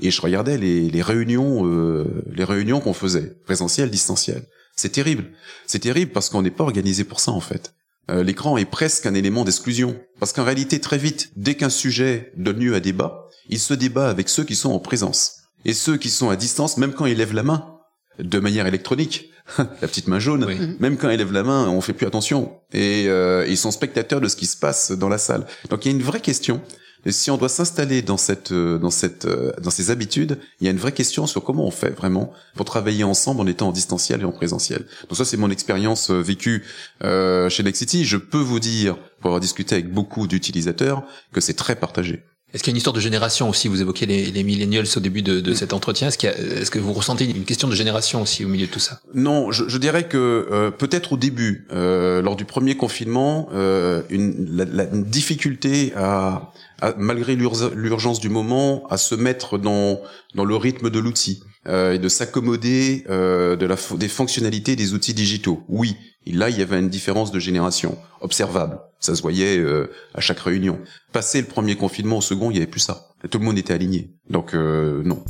Et 0.00 0.10
je 0.10 0.20
regardais 0.20 0.58
les, 0.58 0.90
les 0.90 1.02
réunions, 1.02 2.04
les 2.32 2.44
réunions 2.44 2.80
qu'on 2.80 2.94
faisait, 2.94 3.36
présentiel, 3.44 3.90
distanciel. 3.90 4.42
C'est 4.74 4.90
terrible. 4.90 5.30
C'est 5.68 5.78
terrible 5.78 6.10
parce 6.10 6.30
qu'on 6.30 6.42
n'est 6.42 6.50
pas 6.50 6.64
organisé 6.64 7.04
pour 7.04 7.20
ça 7.20 7.30
en 7.30 7.40
fait. 7.40 7.75
Euh, 8.10 8.22
l'écran 8.22 8.56
est 8.56 8.64
presque 8.64 9.06
un 9.06 9.14
élément 9.14 9.44
d'exclusion. 9.44 9.96
Parce 10.20 10.32
qu'en 10.32 10.44
réalité, 10.44 10.80
très 10.80 10.98
vite, 10.98 11.30
dès 11.36 11.54
qu'un 11.54 11.70
sujet 11.70 12.32
donne 12.36 12.58
lieu 12.58 12.74
à 12.74 12.80
débat, 12.80 13.28
il 13.48 13.58
se 13.58 13.74
débat 13.74 14.08
avec 14.08 14.28
ceux 14.28 14.44
qui 14.44 14.56
sont 14.56 14.70
en 14.70 14.78
présence. 14.78 15.42
Et 15.64 15.74
ceux 15.74 15.96
qui 15.96 16.10
sont 16.10 16.30
à 16.30 16.36
distance, 16.36 16.76
même 16.76 16.92
quand 16.92 17.06
ils 17.06 17.16
lèvent 17.16 17.34
la 17.34 17.42
main, 17.42 17.78
de 18.18 18.38
manière 18.38 18.66
électronique, 18.66 19.30
la 19.58 19.88
petite 19.88 20.08
main 20.08 20.18
jaune, 20.18 20.46
même 20.80 20.96
quand 20.96 21.10
ils 21.10 21.18
lèvent 21.18 21.32
la 21.32 21.42
main, 21.42 21.68
on 21.68 21.80
fait 21.80 21.92
plus 21.92 22.06
attention. 22.06 22.60
Et 22.72 23.06
euh, 23.08 23.46
ils 23.48 23.56
sont 23.56 23.70
spectateurs 23.70 24.20
de 24.20 24.28
ce 24.28 24.36
qui 24.36 24.46
se 24.46 24.56
passe 24.56 24.92
dans 24.92 25.08
la 25.08 25.18
salle. 25.18 25.46
Donc 25.70 25.84
il 25.84 25.88
y 25.90 25.94
a 25.94 25.96
une 25.96 26.02
vraie 26.02 26.20
question 26.20 26.62
Et 27.06 27.12
si 27.12 27.30
on 27.30 27.36
doit 27.36 27.48
s'installer 27.48 28.02
dans 28.02 28.16
cette, 28.16 28.50
euh, 28.50 28.78
dans 28.78 28.90
cette, 28.90 29.26
euh, 29.26 29.52
dans 29.62 29.70
ces 29.70 29.92
habitudes, 29.92 30.40
il 30.60 30.64
y 30.64 30.68
a 30.68 30.72
une 30.72 30.76
vraie 30.76 30.90
question 30.90 31.28
sur 31.28 31.44
comment 31.44 31.64
on 31.64 31.70
fait 31.70 31.90
vraiment 31.90 32.32
pour 32.56 32.66
travailler 32.66 33.04
ensemble 33.04 33.40
en 33.40 33.46
étant 33.46 33.68
en 33.68 33.72
distanciel 33.72 34.22
et 34.22 34.24
en 34.24 34.32
présentiel. 34.32 34.84
Donc 35.08 35.16
ça, 35.16 35.24
c'est 35.24 35.36
mon 35.36 35.48
expérience 35.48 36.10
euh, 36.10 36.20
vécue 36.20 36.64
chez 37.00 37.62
Nexity. 37.62 38.04
Je 38.04 38.16
peux 38.16 38.40
vous 38.40 38.58
dire, 38.58 38.96
pour 39.20 39.28
avoir 39.28 39.40
discuté 39.40 39.76
avec 39.76 39.92
beaucoup 39.92 40.26
d'utilisateurs, 40.26 41.04
que 41.32 41.40
c'est 41.40 41.54
très 41.54 41.76
partagé. 41.76 42.24
Est-ce 42.56 42.62
qu'il 42.62 42.70
y 42.70 42.72
a 42.72 42.76
une 42.76 42.78
histoire 42.78 42.94
de 42.94 43.00
génération 43.00 43.50
aussi 43.50 43.68
Vous 43.68 43.82
évoquez 43.82 44.06
les, 44.06 44.30
les 44.30 44.42
millennials 44.42 44.86
au 44.96 45.00
début 45.00 45.20
de, 45.20 45.40
de 45.40 45.52
cet 45.52 45.74
entretien. 45.74 46.08
Est-ce, 46.08 46.16
qu'il 46.16 46.30
y 46.30 46.32
a, 46.32 46.38
est-ce 46.38 46.70
que 46.70 46.78
vous 46.78 46.94
ressentez 46.94 47.26
une 47.26 47.44
question 47.44 47.68
de 47.68 47.74
génération 47.74 48.22
aussi 48.22 48.46
au 48.46 48.48
milieu 48.48 48.66
de 48.66 48.70
tout 48.70 48.78
ça? 48.80 48.98
Non, 49.12 49.52
je, 49.52 49.68
je 49.68 49.76
dirais 49.76 50.08
que 50.08 50.16
euh, 50.50 50.70
peut-être 50.70 51.12
au 51.12 51.16
début, 51.18 51.66
euh, 51.70 52.22
lors 52.22 52.34
du 52.34 52.46
premier 52.46 52.74
confinement, 52.74 53.50
euh, 53.52 54.00
une, 54.08 54.46
la, 54.56 54.64
la, 54.64 54.84
une 54.84 55.04
difficulté 55.04 55.92
à, 55.96 56.50
à 56.80 56.94
malgré 56.96 57.36
l'urgence 57.36 58.20
du 58.20 58.30
moment, 58.30 58.86
à 58.88 58.96
se 58.96 59.14
mettre 59.14 59.58
dans 59.58 60.00
dans 60.34 60.46
le 60.46 60.56
rythme 60.56 60.88
de 60.88 60.98
l'outil 60.98 61.42
et 61.68 61.98
de 61.98 62.08
s'accommoder 62.08 63.04
euh, 63.08 63.56
des 63.56 64.08
fonctionnalités 64.08 64.76
des 64.76 64.94
outils 64.94 65.14
digitaux. 65.14 65.64
Oui, 65.68 65.96
là 66.26 66.48
il 66.50 66.58
y 66.58 66.62
avait 66.62 66.78
une 66.78 66.88
différence 66.88 67.32
de 67.32 67.38
génération 67.38 67.98
observable. 68.20 68.80
Ça 69.00 69.14
se 69.14 69.22
voyait 69.22 69.58
euh, 69.58 69.90
à 70.14 70.20
chaque 70.20 70.40
réunion. 70.40 70.78
Passé 71.12 71.40
le 71.40 71.46
premier 71.46 71.76
confinement 71.76 72.18
au 72.18 72.22
second, 72.22 72.50
il 72.50 72.54
n'y 72.54 72.58
avait 72.58 72.66
plus 72.66 72.80
ça. 72.80 73.08
Tout 73.30 73.38
le 73.38 73.44
monde 73.44 73.58
était 73.58 73.74
aligné. 73.74 74.10
Donc 74.30 74.54
euh, 74.54 75.02
non. 75.04 75.22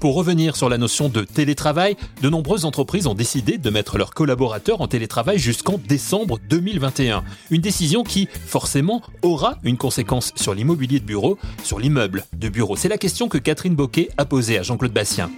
Pour 0.00 0.14
revenir 0.14 0.56
sur 0.56 0.68
la 0.68 0.78
notion 0.78 1.08
de 1.08 1.22
télétravail, 1.22 1.96
de 2.20 2.28
nombreuses 2.28 2.64
entreprises 2.64 3.06
ont 3.06 3.14
décidé 3.14 3.58
de 3.58 3.70
mettre 3.70 3.96
leurs 3.96 4.12
collaborateurs 4.12 4.80
en 4.80 4.88
télétravail 4.88 5.38
jusqu'en 5.38 5.78
décembre 5.78 6.38
2021. 6.48 7.24
Une 7.50 7.60
décision 7.62 8.02
qui, 8.02 8.28
forcément, 8.46 9.02
aura 9.22 9.58
une 9.62 9.78
conséquence 9.78 10.32
sur 10.36 10.54
l'immobilier 10.54 11.00
de 11.00 11.04
bureau, 11.04 11.38
sur 11.64 11.78
l'immeuble 11.78 12.24
de 12.34 12.48
bureau. 12.48 12.76
C'est 12.76 12.88
la 12.88 12.98
question 12.98 13.28
que 13.28 13.38
Catherine 13.38 13.74
Boquet 13.74 14.10
a 14.18 14.26
posée 14.26 14.58
à 14.58 14.62
Jean-Claude 14.62 14.92
Bastien. 14.92 15.30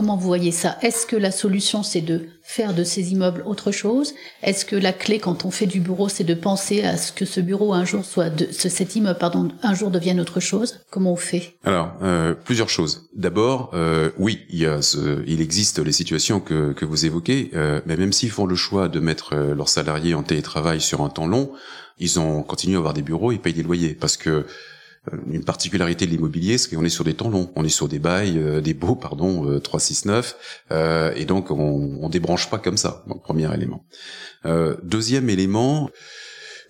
Comment 0.00 0.16
vous 0.16 0.28
voyez 0.28 0.50
ça? 0.50 0.78
Est-ce 0.80 1.04
que 1.04 1.14
la 1.14 1.30
solution, 1.30 1.82
c'est 1.82 2.00
de 2.00 2.22
faire 2.42 2.72
de 2.72 2.84
ces 2.84 3.12
immeubles 3.12 3.42
autre 3.44 3.70
chose? 3.70 4.14
Est-ce 4.42 4.64
que 4.64 4.74
la 4.74 4.94
clé, 4.94 5.18
quand 5.18 5.44
on 5.44 5.50
fait 5.50 5.66
du 5.66 5.78
bureau, 5.78 6.08
c'est 6.08 6.24
de 6.24 6.32
penser 6.32 6.82
à 6.82 6.96
ce 6.96 7.12
que 7.12 7.26
ce 7.26 7.38
bureau 7.38 7.74
un 7.74 7.84
jour 7.84 8.02
soit, 8.02 8.30
ce, 8.50 8.70
cet 8.70 8.96
immeuble, 8.96 9.18
pardon, 9.18 9.50
un 9.62 9.74
jour 9.74 9.90
devienne 9.90 10.18
autre 10.18 10.40
chose? 10.40 10.80
Comment 10.88 11.12
on 11.12 11.16
fait? 11.16 11.52
Alors, 11.64 11.92
euh, 12.00 12.32
plusieurs 12.32 12.70
choses. 12.70 13.10
D'abord, 13.14 13.72
euh, 13.74 14.08
oui, 14.18 14.46
il, 14.48 15.38
existe 15.42 15.78
les 15.80 15.92
situations 15.92 16.40
que, 16.40 16.72
que 16.72 16.86
vous 16.86 17.04
évoquez, 17.04 17.50
euh, 17.52 17.82
mais 17.84 17.98
même 17.98 18.14
s'ils 18.14 18.30
font 18.30 18.46
le 18.46 18.56
choix 18.56 18.88
de 18.88 19.00
mettre 19.00 19.36
leurs 19.36 19.68
salariés 19.68 20.14
en 20.14 20.22
télétravail 20.22 20.80
sur 20.80 21.02
un 21.02 21.10
temps 21.10 21.26
long, 21.26 21.52
ils 21.98 22.18
ont 22.18 22.42
continué 22.42 22.76
à 22.76 22.78
avoir 22.78 22.94
des 22.94 23.02
bureaux 23.02 23.32
et 23.32 23.38
payent 23.38 23.52
des 23.52 23.62
loyers. 23.62 23.92
Parce 24.00 24.16
que 24.16 24.46
une 25.30 25.44
particularité 25.44 26.06
de 26.06 26.10
l'immobilier, 26.10 26.58
c'est 26.58 26.74
qu'on 26.74 26.84
est 26.84 26.90
sur 26.90 27.04
des 27.04 27.14
temps 27.14 27.30
longs. 27.30 27.50
On 27.56 27.64
est 27.64 27.70
sur 27.70 27.88
des 27.88 27.98
bails, 27.98 28.38
euh, 28.38 28.60
des 28.60 28.74
baux, 28.74 28.96
pardon, 28.96 29.48
euh, 29.50 29.58
369, 29.58 30.36
euh, 30.72 31.12
et 31.16 31.24
donc 31.24 31.50
on, 31.50 31.98
on 32.00 32.08
débranche 32.08 32.50
pas 32.50 32.58
comme 32.58 32.76
ça. 32.76 33.02
Donc 33.06 33.22
premier 33.22 33.52
élément. 33.54 33.84
Euh, 34.44 34.76
deuxième 34.82 35.30
élément, 35.30 35.90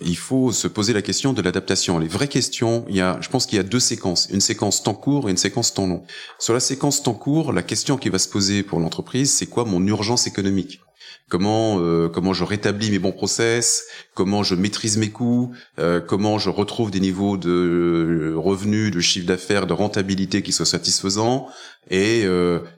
il 0.01 0.17
faut 0.17 0.53
se 0.53 0.69
poser 0.69 0.93
la 0.93 1.03
question 1.03 1.33
de 1.33 1.43
l'adaptation. 1.43 1.99
Les 1.99 2.09
vraies 2.09 2.29
questions, 2.29 2.85
il 2.89 2.97
y 2.97 3.01
a, 3.01 3.19
je 3.21 3.29
pense 3.29 3.47
qu'il 3.47 3.57
y 3.57 3.61
a 3.61 3.65
deux 3.65 3.81
séquences, 3.81 4.29
une 4.31 4.41
séquence 4.41 4.83
temps 4.83 4.95
court 4.95 5.29
et 5.29 5.31
une 5.31 5.37
séquence 5.37 5.75
temps 5.75 5.87
long. 5.87 6.03
Sur 6.39 6.55
la 6.55 6.61
séquence 6.61 7.03
temps 7.03 7.15
court, 7.15 7.53
la 7.53 7.63
question 7.63 7.97
qui 7.97 8.09
va 8.09 8.19
se 8.19 8.29
poser 8.29 8.63
pour 8.63 8.81
l'entreprise, 8.81 9.33
c'est 9.33 9.47
quoi 9.47 9.65
mon 9.65 9.87
urgence 9.87 10.27
économique? 10.27 10.81
Comment 11.29 11.79
euh, 11.79 12.09
comment 12.09 12.33
je 12.33 12.43
rétablis 12.43 12.91
mes 12.91 12.99
bons 12.99 13.13
process, 13.13 13.87
comment 14.15 14.43
je 14.43 14.57
maîtrise 14.57 14.97
mes 14.97 15.11
coûts, 15.11 15.53
euh, 15.79 16.01
comment 16.01 16.39
je 16.39 16.51
retrouve 16.51 16.91
des 16.91 16.99
niveaux 16.99 17.37
de 17.37 17.51
euh, 17.51 18.35
revenus, 18.37 18.91
de 18.91 18.99
chiffre 18.99 19.27
d'affaires, 19.27 19.69
de 19.69 19.73
rentabilité 19.73 20.43
qui 20.43 20.51
soient 20.53 20.67
satisfaisants? 20.67 21.47
Et 21.89 22.23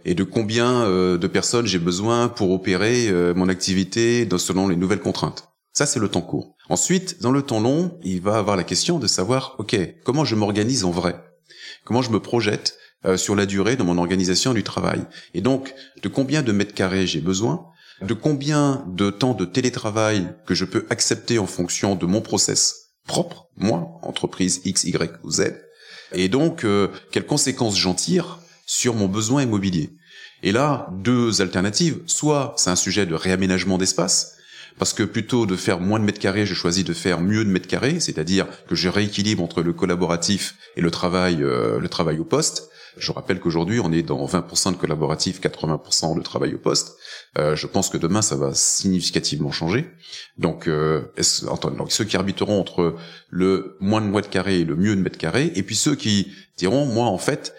et 0.05 0.15
de 0.15 0.25
combien 0.25 0.89
de 0.89 1.27
personnes 1.27 1.67
j'ai 1.67 1.81
besoin 1.81 2.29
pour 2.29 2.53
opérer 2.53 3.11
mon 3.35 3.49
activité 3.49 4.27
selon 4.39 4.69
les 4.69 4.77
nouvelles 4.77 5.01
contraintes? 5.01 5.52
Ça 5.73 5.87
c'est 5.87 6.01
le 6.01 6.09
temps 6.09 6.21
court. 6.21 6.55
Ensuite, 6.69 7.21
dans 7.23 7.33
le 7.33 7.43
temps 7.43 7.61
long, 7.61 7.99
il 8.03 8.21
va 8.21 8.37
avoir 8.37 8.57
la 8.57 8.65
question 8.65 8.99
de 8.99 9.07
savoir 9.07 9.57
OK, 9.59 9.77
comment 10.05 10.25
je 10.25 10.35
m'organise 10.35 10.85
en 10.85 10.91
vrai? 10.91 11.23
Comment 11.85 12.03
je 12.03 12.11
me 12.11 12.21
projette 12.21 12.79
sur 13.17 13.35
la 13.35 13.47
durée 13.47 13.77
de 13.77 13.83
mon 13.83 13.99
organisation 13.99 14.55
du 14.55 14.63
travail? 14.63 15.05
Et 15.35 15.41
donc, 15.41 15.75
de 16.03 16.09
combien 16.09 16.43
de 16.43 16.53
mètres 16.53 16.75
carrés 16.75 17.07
j'ai 17.07 17.21
besoin? 17.21 17.67
De 18.01 18.15
combien 18.15 18.85
de 18.89 19.11
temps 19.11 19.35
de 19.35 19.45
télétravail 19.45 20.29
que 20.47 20.55
je 20.55 20.65
peux 20.65 20.87
accepter 20.91 21.39
en 21.39 21.47
fonction 21.47 21.95
de 21.95 22.07
mon 22.07 22.21
process 22.21 22.91
propre, 23.07 23.49
moi, 23.57 23.99
entreprise 24.03 24.61
X, 24.65 24.85
Y 24.85 25.19
ou 25.25 25.31
Z, 25.31 25.55
et 26.13 26.29
donc 26.29 26.65
euh, 26.65 26.89
quelles 27.11 27.27
conséquences 27.27 27.79
j'en 27.79 27.95
tire 27.95 28.39
sur 28.67 28.95
mon 28.95 29.09
besoin 29.09 29.43
immobilier? 29.43 29.91
Et 30.43 30.53
là, 30.53 30.89
deux 30.93 31.41
alternatives. 31.41 32.01
Soit 32.07 32.55
c'est 32.57 32.71
un 32.71 32.77
sujet 32.77 33.07
de 33.07 33.15
réaménagement 33.15 33.79
d'espace, 33.79 34.35
parce 34.79 34.93
que 34.93 35.03
plutôt 35.03 35.47
de 35.47 35.57
faire 35.57 35.81
moins 35.81 35.99
de 35.99 36.05
mètres 36.05 36.19
carrés, 36.19 36.47
je 36.47 36.55
choisis 36.55 36.85
de 36.85 36.93
faire 36.93 37.21
mieux 37.21 37.45
de 37.45 37.51
mètres 37.51 37.69
carrés, 37.69 38.01
c'est-à-dire 38.01 38.47
que 38.69 38.75
je 38.75 38.89
rééquilibre 38.89 39.43
entre 39.43 39.63
le 39.63 39.73
collaboratif 39.73 40.57
et 40.77 40.81
le 40.81 40.91
travail, 40.91 41.43
euh, 41.43 41.79
le 41.79 41.89
travail 41.89 42.19
au 42.19 42.25
poste. 42.25 42.69
Je 42.99 43.11
rappelle 43.11 43.41
qu'aujourd'hui, 43.41 43.81
on 43.81 43.91
est 43.91 44.03
dans 44.03 44.25
20% 44.27 44.73
de 44.73 44.77
collaboratif, 44.77 45.41
80% 45.41 46.17
de 46.17 46.23
travail 46.23 46.55
au 46.55 46.59
poste. 46.59 46.97
Euh, 47.39 47.57
je 47.57 47.67
pense 47.67 47.89
que 47.89 47.97
demain, 47.97 48.21
ça 48.21 48.37
va 48.37 48.53
significativement 48.53 49.51
changer. 49.51 49.91
Donc, 50.37 50.69
euh, 50.69 51.03
donc, 51.79 51.91
ceux 51.91 52.05
qui 52.05 52.17
arbitreront 52.17 52.61
entre 52.61 52.97
le 53.31 53.77
moins 53.81 54.03
de 54.03 54.07
mètres 54.07 54.29
carrés 54.29 54.61
et 54.61 54.65
le 54.65 54.77
mieux 54.77 54.95
de 54.95 55.01
mètres 55.01 55.19
carrés, 55.19 55.53
et 55.55 55.63
puis 55.63 55.77
ceux 55.77 55.95
qui 55.95 56.33
diront, 56.59 56.85
moi, 56.85 57.07
en 57.07 57.19
fait, 57.19 57.55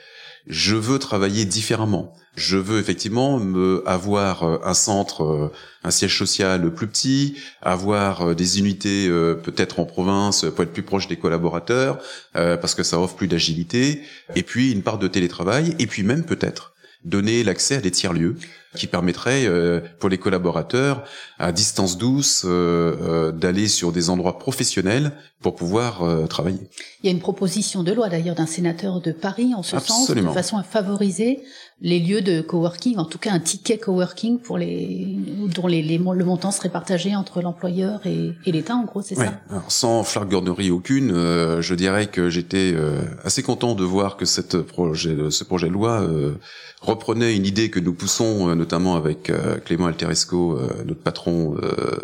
je 0.46 0.76
veux 0.76 1.00
travailler 1.00 1.46
différemment. 1.46 2.14
Je 2.36 2.58
veux 2.58 2.80
effectivement 2.80 3.40
me 3.40 3.84
avoir 3.86 4.44
euh, 4.44 4.58
un 4.64 4.74
centre, 4.74 5.24
euh, 5.24 5.52
un 5.84 5.92
siège 5.92 6.18
social 6.18 6.74
plus 6.74 6.88
petit, 6.88 7.36
avoir 7.62 8.30
euh, 8.30 8.34
des 8.34 8.58
unités 8.58 9.08
peut-être 9.44 9.80
en 9.80 9.86
province 9.86 10.46
pour 10.46 10.64
être 10.64 10.74
plus 10.74 10.84
proche 10.84 11.08
des 11.08 11.18
collaborateurs, 11.18 12.00
parce 12.34 12.74
que 12.76 12.84
ça 12.84 13.00
offre 13.00 13.16
plus 13.16 13.28
d'agilité, 13.28 14.02
et 14.36 14.44
puis 14.44 14.72
une 14.72 14.82
part 14.82 14.98
de 14.98 15.08
télétravail, 15.08 15.76
et 15.80 15.88
puis 15.88 16.04
même 16.04 16.24
peut-être 16.24 16.74
donner 17.04 17.44
l'accès 17.44 17.76
à 17.76 17.82
des 17.82 17.92
tiers-lieux 17.92 18.38
qui 18.76 18.88
permettrait 18.88 19.46
euh, 19.46 19.82
pour 20.00 20.10
les 20.10 20.18
collaborateurs 20.18 21.04
à 21.38 21.52
distance 21.52 21.98
douce 21.98 22.44
euh, 22.46 22.50
euh, 22.50 23.32
d'aller 23.32 23.68
sur 23.68 23.92
des 23.92 24.10
endroits 24.10 24.40
professionnels 24.40 25.12
pour 25.42 25.56
pouvoir 25.56 26.28
travailler. 26.30 26.70
Il 27.02 27.08
y 27.08 27.10
a 27.10 27.12
une 27.12 27.20
proposition 27.20 27.84
de 27.84 27.92
loi 27.92 28.08
d'ailleurs 28.08 28.36
d'un 28.36 28.46
sénateur 28.46 29.02
de 29.02 29.12
Paris 29.12 29.54
en 29.54 29.62
ce 29.62 29.76
Absolument. 29.76 30.28
sens, 30.28 30.36
de 30.36 30.42
façon 30.42 30.58
à 30.58 30.64
favoriser 30.64 31.42
les 31.82 32.00
lieux 32.00 32.22
de 32.22 32.42
coworking, 32.42 32.98
en 32.98 33.06
tout 33.06 33.18
cas 33.18 33.32
un 33.32 33.40
ticket 33.40 33.78
coworking 33.78 34.40
pour 34.40 34.58
les 34.58 35.18
dont 35.54 35.68
les, 35.68 35.82
les 35.82 35.98
le 35.98 36.26
montant 36.26 36.52
serait 36.52 36.70
partagé 36.70 37.16
entre 37.16 37.42
l'employeur 37.42 38.06
et, 38.06 38.34
et 38.46 38.52
l'État, 38.52 38.76
en 38.76 38.84
gros, 38.84 39.02
c'est 39.02 39.18
ouais. 39.18 39.26
ça? 39.26 39.42
Alors, 39.50 39.72
sans 39.72 40.04
flagornerie 40.04 40.72
aucune, 40.72 41.12
euh, 41.12 41.62
je 41.62 41.76
dirais 41.76 42.08
que 42.08 42.30
j'étais 42.30 42.74
euh, 42.76 43.02
assez 43.24 43.44
content 43.44 43.76
de 43.76 43.84
voir 43.84 44.18
que 44.18 44.26
cette 44.26 44.62
projet, 44.62 45.16
ce 45.30 45.44
projet 45.44 45.68
de 45.68 45.74
loi 45.74 46.02
euh, 46.02 46.34
reprenait 46.82 47.36
une 47.36 47.46
idée 47.46 47.70
que 47.70 47.80
nous 47.80 47.94
poussons 47.94 48.54
notamment 48.56 48.96
avec 48.96 49.32
Clément 49.64 49.88
Alteresco, 49.88 50.60
notre 50.86 51.02
patron 51.02 51.56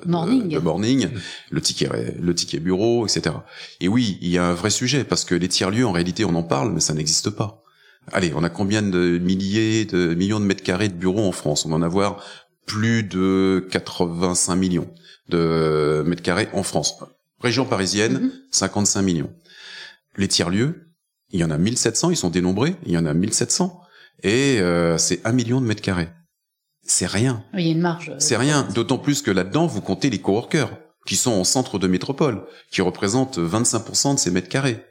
morning. 0.06 0.48
de 0.48 0.60
Morning, 0.60 1.10
le 1.50 1.62
ticket, 1.62 1.90
le 2.18 2.34
ticket 2.34 2.60
bureau, 2.60 3.06
etc. 3.06 3.36
Et 3.82 3.90
oui, 3.90 4.18
il 4.22 4.30
y 4.30 4.38
a 4.38 4.46
un 4.46 4.54
vrai 4.54 4.70
sujet 4.70 5.04
parce 5.04 5.26
que 5.26 5.36
les 5.36 5.50
tiers 5.50 5.70
lieux, 5.70 5.86
en 5.86 5.92
réalité, 5.92 6.24
on 6.24 6.34
en 6.36 6.44
parle, 6.44 6.72
mais 6.72 6.80
ça 6.80 6.94
n'existe 6.94 7.30
pas. 7.30 7.59
Allez, 8.12 8.34
on 8.36 8.44
a 8.44 8.50
combien 8.50 8.82
de 8.82 9.18
milliers, 9.18 9.86
de 9.86 10.14
millions 10.14 10.40
de 10.40 10.46
mètres 10.46 10.64
carrés 10.64 10.90
de 10.90 10.94
bureaux 10.94 11.28
en 11.28 11.32
France? 11.32 11.66
On 11.66 11.70
va 11.70 11.76
en 11.76 11.82
avoir 11.82 12.24
plus 12.66 13.04
de 13.04 13.68
85 13.72 14.56
millions 14.56 14.90
de 15.30 16.04
mètres 16.06 16.22
carrés 16.22 16.50
en 16.54 16.64
France. 16.64 16.96
Région 17.42 17.66
parisienne, 17.66 18.32
55 18.52 19.00
mhm. 19.00 19.06
millions. 19.06 19.34
Les 20.18 20.28
tiers-lieux, 20.28 20.90
il 21.32 21.40
y 21.40 21.44
en 21.44 21.52
a 21.52 21.58
1700, 21.58 22.12
ils 22.12 22.18
sont 22.18 22.30
dénombrés, 22.30 22.76
il 22.86 22.92
y 22.92 22.98
en 22.98 23.06
a 23.06 23.14
1700, 23.14 23.82
et 24.24 24.60
euh, 24.60 24.98
c'est 24.98 25.26
un 25.26 25.32
million 25.32 25.62
de 25.62 25.66
mètres 25.66 25.82
carrés. 25.82 26.10
C'est 26.84 27.06
rien. 27.06 27.44
il 27.54 27.62
y 27.62 27.70
a 27.70 27.72
une 27.72 27.82
marge. 27.82 28.12
C'est 28.18 28.36
rien, 28.36 28.64
d'autant 28.74 28.98
plus 28.98 29.22
que 29.22 29.32
là-dedans, 29.32 29.68
vous 29.68 29.82
comptez 29.82 30.10
les 30.10 30.20
coworkers, 30.20 30.72
qui 31.06 31.16
sont 31.16 31.32
en 31.32 31.44
centre 31.44 31.80
de 31.80 31.88
métropole, 31.88 32.44
qui 32.72 32.82
représentent 32.82 33.38
25% 33.38 34.16
de 34.16 34.20
ces 34.20 34.32
mètres 34.32 34.50
carrés. 34.50 34.84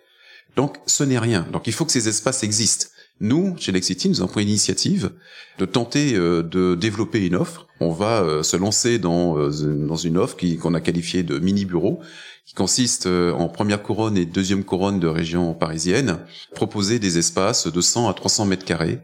Donc, 0.56 0.76
ce 0.86 1.04
n'est 1.04 1.18
rien. 1.18 1.46
Donc, 1.52 1.66
il 1.66 1.72
faut 1.72 1.84
que 1.84 1.92
ces 1.92 2.08
espaces 2.08 2.42
existent. 2.42 2.86
Nous, 3.20 3.56
chez 3.58 3.72
Lexity, 3.72 4.08
nous 4.08 4.20
avons 4.20 4.30
pris 4.30 4.44
l'initiative 4.44 5.10
de 5.58 5.64
tenter 5.64 6.14
euh, 6.14 6.42
de 6.42 6.76
développer 6.76 7.26
une 7.26 7.34
offre. 7.34 7.66
On 7.80 7.90
va 7.90 8.22
euh, 8.22 8.42
se 8.42 8.56
lancer 8.56 8.98
dans, 8.98 9.36
euh, 9.38 9.50
dans 9.86 9.96
une 9.96 10.16
offre 10.16 10.36
qu'on 10.60 10.74
a 10.74 10.80
qualifiée 10.80 11.24
de 11.24 11.38
mini-bureau, 11.38 12.00
qui 12.46 12.54
consiste 12.54 13.06
en 13.06 13.48
première 13.48 13.82
couronne 13.82 14.16
et 14.16 14.24
deuxième 14.24 14.64
couronne 14.64 14.98
de 15.00 15.06
région 15.06 15.52
parisienne, 15.52 16.18
proposer 16.54 16.98
des 16.98 17.18
espaces 17.18 17.66
de 17.66 17.80
100 17.82 18.08
à 18.08 18.14
300 18.14 18.46
mètres 18.46 18.64
carrés 18.64 19.00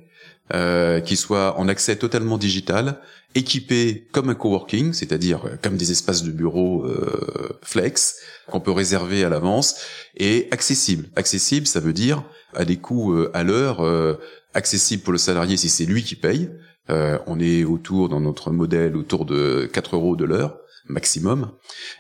euh, 0.53 1.01
qui 1.01 1.17
soit 1.17 1.59
en 1.59 1.69
accès 1.69 1.97
totalement 1.97 2.37
digital, 2.37 3.01
équipé 3.35 4.07
comme 4.13 4.29
un 4.29 4.35
coworking, 4.35 4.93
c'est-à-dire 4.93 5.47
euh, 5.47 5.57
comme 5.63 5.77
des 5.77 5.91
espaces 5.91 6.23
de 6.23 6.31
bureau 6.31 6.85
euh, 6.85 7.59
flex 7.63 8.17
qu'on 8.51 8.61
peut 8.61 8.71
réserver 8.71 9.25
à 9.25 9.29
l'avance, 9.29 9.77
et 10.17 10.49
accessible. 10.51 11.09
Accessible, 11.17 11.67
ça 11.67 11.81
veut 11.81 11.93
dire 11.93 12.23
à 12.55 12.65
des 12.65 12.77
coûts 12.77 13.15
euh, 13.15 13.31
à 13.35 13.43
l'heure, 13.43 13.81
euh, 13.81 14.15
accessible 14.55 15.03
pour 15.03 15.13
le 15.13 15.19
salarié 15.19 15.57
si 15.57 15.69
c'est 15.69 15.85
lui 15.85 16.03
qui 16.03 16.15
paye. 16.15 16.51
Euh, 16.91 17.19
on 17.27 17.41
est 17.41 17.65
autour 17.65 18.09
dans 18.09 18.21
notre 18.21 18.51
modèle 18.51 18.97
autour 18.97 19.25
de 19.25 19.69
4 19.73 19.97
euros 19.97 20.17
de 20.17 20.25
l'heure 20.25 20.59
maximum. 20.87 21.51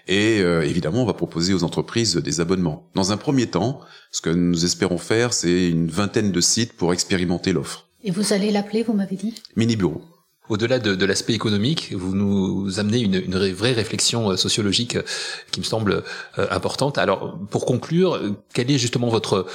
Et 0.09 0.41
évidemment, 0.41 1.01
on 1.03 1.07
va 1.07 1.15
proposer 1.15 1.55
aux 1.55 1.65
entreprises 1.65 2.17
des 2.17 2.41
abonnements. 2.43 2.91
Dans 2.95 3.13
un 3.13 3.17
premier 3.17 3.47
temps, 3.47 3.81
ce 4.11 4.21
que 4.21 4.29
nous 4.29 4.67
espérons 4.67 4.99
faire, 4.99 5.33
c'est 5.33 5.71
une 5.71 5.89
vingtaine 5.89 6.33
de 6.33 6.41
sites 6.43 6.75
pour 6.75 6.93
expérimenter 6.93 7.55
l'offre. 7.55 7.84
Et 8.05 8.11
vous 8.11 8.35
allez 8.35 8.51
l'appeler, 8.51 8.83
vous 8.83 8.93
m'avez 8.93 9.17
dit? 9.17 9.35
Mini 9.57 9.77
bureau. 9.77 10.03
Au-delà 10.51 10.79
de, 10.79 11.07
l'aspect 11.07 11.33
économique, 11.33 11.95
vous 11.95 12.15
nous 12.15 12.79
amenez 12.79 13.01
une, 13.01 13.15
une 13.15 13.51
vraie 13.51 13.73
réflexion 13.73 14.31
euh, 14.31 14.37
sociologique 14.37 14.97
euh, 14.97 15.03
qui 15.51 15.61
me 15.61 15.65
semble 15.65 16.05
euh, 16.39 16.47
importante. 16.51 16.99
Alors, 16.99 17.39
pour 17.51 17.65
conclure, 17.65 18.21
quelle 18.53 18.71
est 18.71 18.77
justement 18.77 19.09
votre 19.09 19.47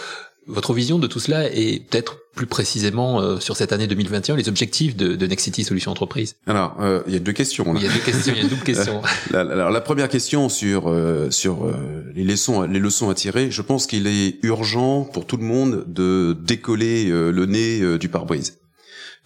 votre 0.47 0.73
vision 0.73 0.99
de 0.99 1.07
tout 1.07 1.19
cela 1.19 1.53
et 1.53 1.79
peut-être 1.79 2.17
plus 2.35 2.47
précisément 2.47 3.39
sur 3.39 3.55
cette 3.55 3.73
année 3.73 3.87
2021 3.87 4.35
les 4.35 4.49
objectifs 4.49 4.95
de, 4.95 5.15
de 5.15 5.27
Next 5.27 5.43
City 5.45 5.63
Solutions 5.63 5.91
Entreprise 5.91 6.37
Alors, 6.47 6.77
euh, 6.79 7.01
il 7.07 7.13
y 7.13 7.15
a 7.17 7.19
deux 7.19 7.33
questions. 7.33 7.73
Là. 7.73 7.79
Il 7.79 7.85
y 7.85 7.89
a 7.89 7.93
deux 7.93 7.99
questions, 7.99 8.33
il 8.33 8.37
y 8.37 8.39
a 8.39 8.43
une 8.43 8.49
double 8.49 8.63
question. 8.63 9.01
alors, 9.33 9.69
la 9.69 9.81
première 9.81 10.09
question 10.09 10.49
sur 10.49 10.93
sur 11.29 11.71
les 12.15 12.23
leçons 12.23 12.63
les 12.63 12.79
leçons 12.79 13.09
à 13.09 13.13
tirer, 13.13 13.51
je 13.51 13.61
pense 13.61 13.85
qu'il 13.87 14.07
est 14.07 14.39
urgent 14.43 15.03
pour 15.03 15.25
tout 15.25 15.37
le 15.37 15.43
monde 15.43 15.83
de 15.87 16.35
décoller 16.41 17.05
le 17.09 17.45
nez 17.45 17.97
du 17.97 18.09
pare-brise 18.09 18.59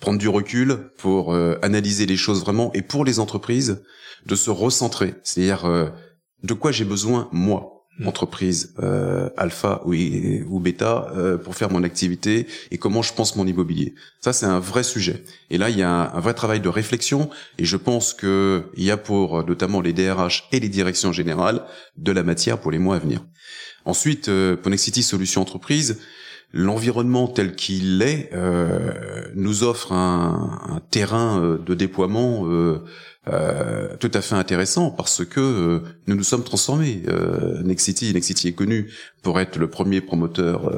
prendre 0.03 0.19
du 0.19 0.27
recul 0.27 0.89
pour 0.97 1.33
euh, 1.33 1.57
analyser 1.61 2.05
les 2.05 2.17
choses 2.17 2.41
vraiment 2.41 2.73
et 2.73 2.81
pour 2.81 3.05
les 3.05 3.19
entreprises 3.19 3.83
de 4.25 4.35
se 4.35 4.49
recentrer. 4.49 5.15
C'est-à-dire 5.23 5.63
euh, 5.63 5.89
de 6.43 6.53
quoi 6.53 6.73
j'ai 6.73 6.83
besoin 6.83 7.29
moi, 7.31 7.72
hmm. 7.99 8.07
entreprise 8.07 8.73
euh, 8.79 9.29
alpha 9.37 9.81
ou, 9.85 9.93
ou 9.93 10.59
bêta, 10.59 11.11
pour 11.43 11.55
faire 11.55 11.71
mon 11.71 11.83
activité 11.83 12.47
et 12.71 12.77
comment 12.77 13.01
je 13.01 13.13
pense 13.13 13.35
mon 13.35 13.47
immobilier. 13.47 13.93
Ça 14.21 14.33
c'est 14.33 14.45
un 14.45 14.59
vrai 14.59 14.83
sujet. 14.83 15.23
Et 15.49 15.57
là 15.57 15.69
il 15.69 15.77
y 15.77 15.83
a 15.83 15.89
un, 16.13 16.19
vrai 16.19 16.33
travail 16.33 16.59
de 16.59 16.69
réflexion 16.69 17.29
et 17.57 17.65
je 17.65 17.77
pense 17.77 18.13
que 18.13 18.63
il 18.75 18.83
y 18.83 18.91
a 18.91 18.97
pour 18.97 19.45
notamment 19.45 19.81
les 19.81 19.93
DRH 19.93 20.47
et 20.51 20.59
les 20.59 20.69
directions 20.69 21.11
générales 21.11 21.63
de 21.97 22.11
la 22.11 22.23
matière 22.23 22.59
pour 22.59 22.71
les 22.71 22.79
mois 22.79 22.95
à 22.95 22.99
venir. 22.99 23.25
Ensuite, 23.85 24.31
pour 24.61 24.71
Nexity 24.71 25.03
Solutions 25.03 25.41
Entreprise, 25.41 25.99
l'environnement 26.53 27.27
tel 27.27 27.55
qu'il 27.55 28.01
est 28.03 28.29
euh, 28.33 29.27
nous 29.35 29.63
offre 29.63 29.91
un, 29.91 30.61
un 30.69 30.79
terrain 30.91 31.41
euh, 31.41 31.57
de 31.57 31.73
déploiement 31.73 32.47
euh, 32.47 32.83
euh, 33.27 33.95
tout 33.99 34.11
à 34.13 34.21
fait 34.21 34.35
intéressant 34.35 34.91
parce 34.91 35.25
que 35.25 35.39
euh, 35.39 35.79
nous 36.07 36.15
nous 36.15 36.23
sommes 36.23 36.43
transformés. 36.43 37.01
Euh, 37.07 37.63
Nexity, 37.63 38.13
Nexity 38.13 38.49
est 38.49 38.53
connu 38.53 38.91
pour 39.21 39.39
être 39.39 39.57
le 39.57 39.69
premier 39.69 40.01
promoteur 40.01 40.71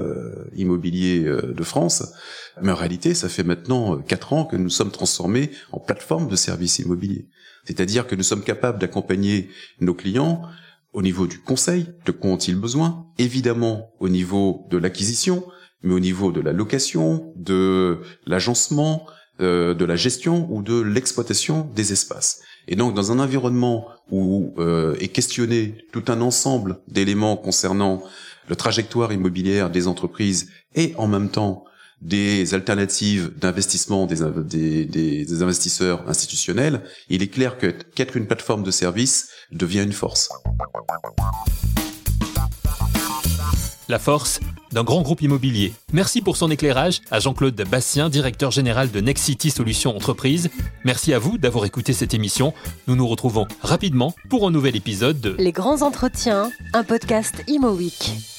immobilier 0.55 1.23
de 1.23 1.63
France, 1.63 2.13
mais 2.61 2.71
en 2.71 2.75
réalité, 2.75 3.15
ça 3.15 3.27
fait 3.27 3.43
maintenant 3.43 3.97
quatre 3.97 4.33
ans 4.33 4.45
que 4.45 4.55
nous 4.55 4.69
sommes 4.69 4.91
transformés 4.91 5.49
en 5.71 5.79
plateforme 5.79 6.27
de 6.27 6.35
services 6.35 6.77
immobiliers. 6.79 7.27
C'est-à-dire 7.63 8.05
que 8.05 8.15
nous 8.15 8.23
sommes 8.23 8.43
capables 8.43 8.77
d'accompagner 8.77 9.49
nos 9.81 9.95
clients 9.95 10.43
au 10.93 11.01
niveau 11.01 11.25
du 11.25 11.39
conseil, 11.39 11.87
de 12.05 12.11
quoi 12.11 12.29
ont-ils 12.29 12.55
besoin, 12.55 13.07
évidemment 13.17 13.91
au 13.99 14.07
niveau 14.07 14.67
de 14.69 14.77
l'acquisition, 14.77 15.43
mais 15.85 15.93
au 15.93 15.99
niveau 15.99 16.31
de 16.31 16.41
la 16.41 16.51
location, 16.51 17.31
de 17.35 17.99
l'agencement, 18.25 19.05
euh, 19.41 19.73
de 19.73 19.85
la 19.85 19.95
gestion 19.95 20.47
ou 20.49 20.61
de 20.61 20.79
l'exploitation 20.81 21.69
des 21.75 21.93
espaces. 21.93 22.41
Et 22.67 22.75
donc 22.75 22.93
dans 22.93 23.11
un 23.11 23.19
environnement 23.19 23.87
où 24.09 24.53
euh, 24.57 24.95
est 24.99 25.09
questionné 25.09 25.75
tout 25.91 26.05
un 26.07 26.21
ensemble 26.21 26.79
d'éléments 26.87 27.37
concernant 27.37 28.01
le 28.49 28.55
trajectoire 28.55 29.13
immobilière 29.13 29.69
des 29.69 29.87
entreprises 29.87 30.49
et 30.73 30.93
en 30.97 31.07
même 31.07 31.29
temps 31.29 31.65
des 32.01 32.53
alternatives 32.53 33.31
d'investissement 33.37 34.05
des, 34.05 34.85
des, 34.85 35.43
investisseurs 35.43 36.07
institutionnels, 36.07 36.81
il 37.09 37.23
est 37.23 37.27
clair 37.27 37.57
que 37.57 37.67
qu'être 37.67 38.17
une 38.17 38.27
plateforme 38.27 38.63
de 38.63 38.71
service 38.71 39.29
devient 39.51 39.83
une 39.83 39.93
force. 39.93 40.29
La 43.87 43.99
force 43.99 44.39
d'un 44.71 44.83
grand 44.83 45.01
groupe 45.01 45.21
immobilier. 45.21 45.73
Merci 45.93 46.21
pour 46.21 46.37
son 46.37 46.49
éclairage 46.49 47.01
à 47.11 47.19
Jean-Claude 47.19 47.55
Bastien, 47.69 48.09
directeur 48.09 48.51
général 48.51 48.91
de 48.91 48.99
Nexity 48.99 49.51
Solutions 49.51 49.95
Entreprises. 49.95 50.49
Merci 50.83 51.13
à 51.13 51.19
vous 51.19 51.37
d'avoir 51.37 51.65
écouté 51.65 51.93
cette 51.93 52.13
émission. 52.13 52.53
Nous 52.87 52.95
nous 52.95 53.07
retrouvons 53.07 53.47
rapidement 53.61 54.13
pour 54.29 54.47
un 54.47 54.51
nouvel 54.51 54.75
épisode 54.75 55.21
de 55.21 55.35
Les 55.37 55.51
grands 55.51 55.81
entretiens, 55.81 56.49
un 56.73 56.83
podcast 56.83 57.43
Imo 57.47 57.71
Week. 57.71 58.34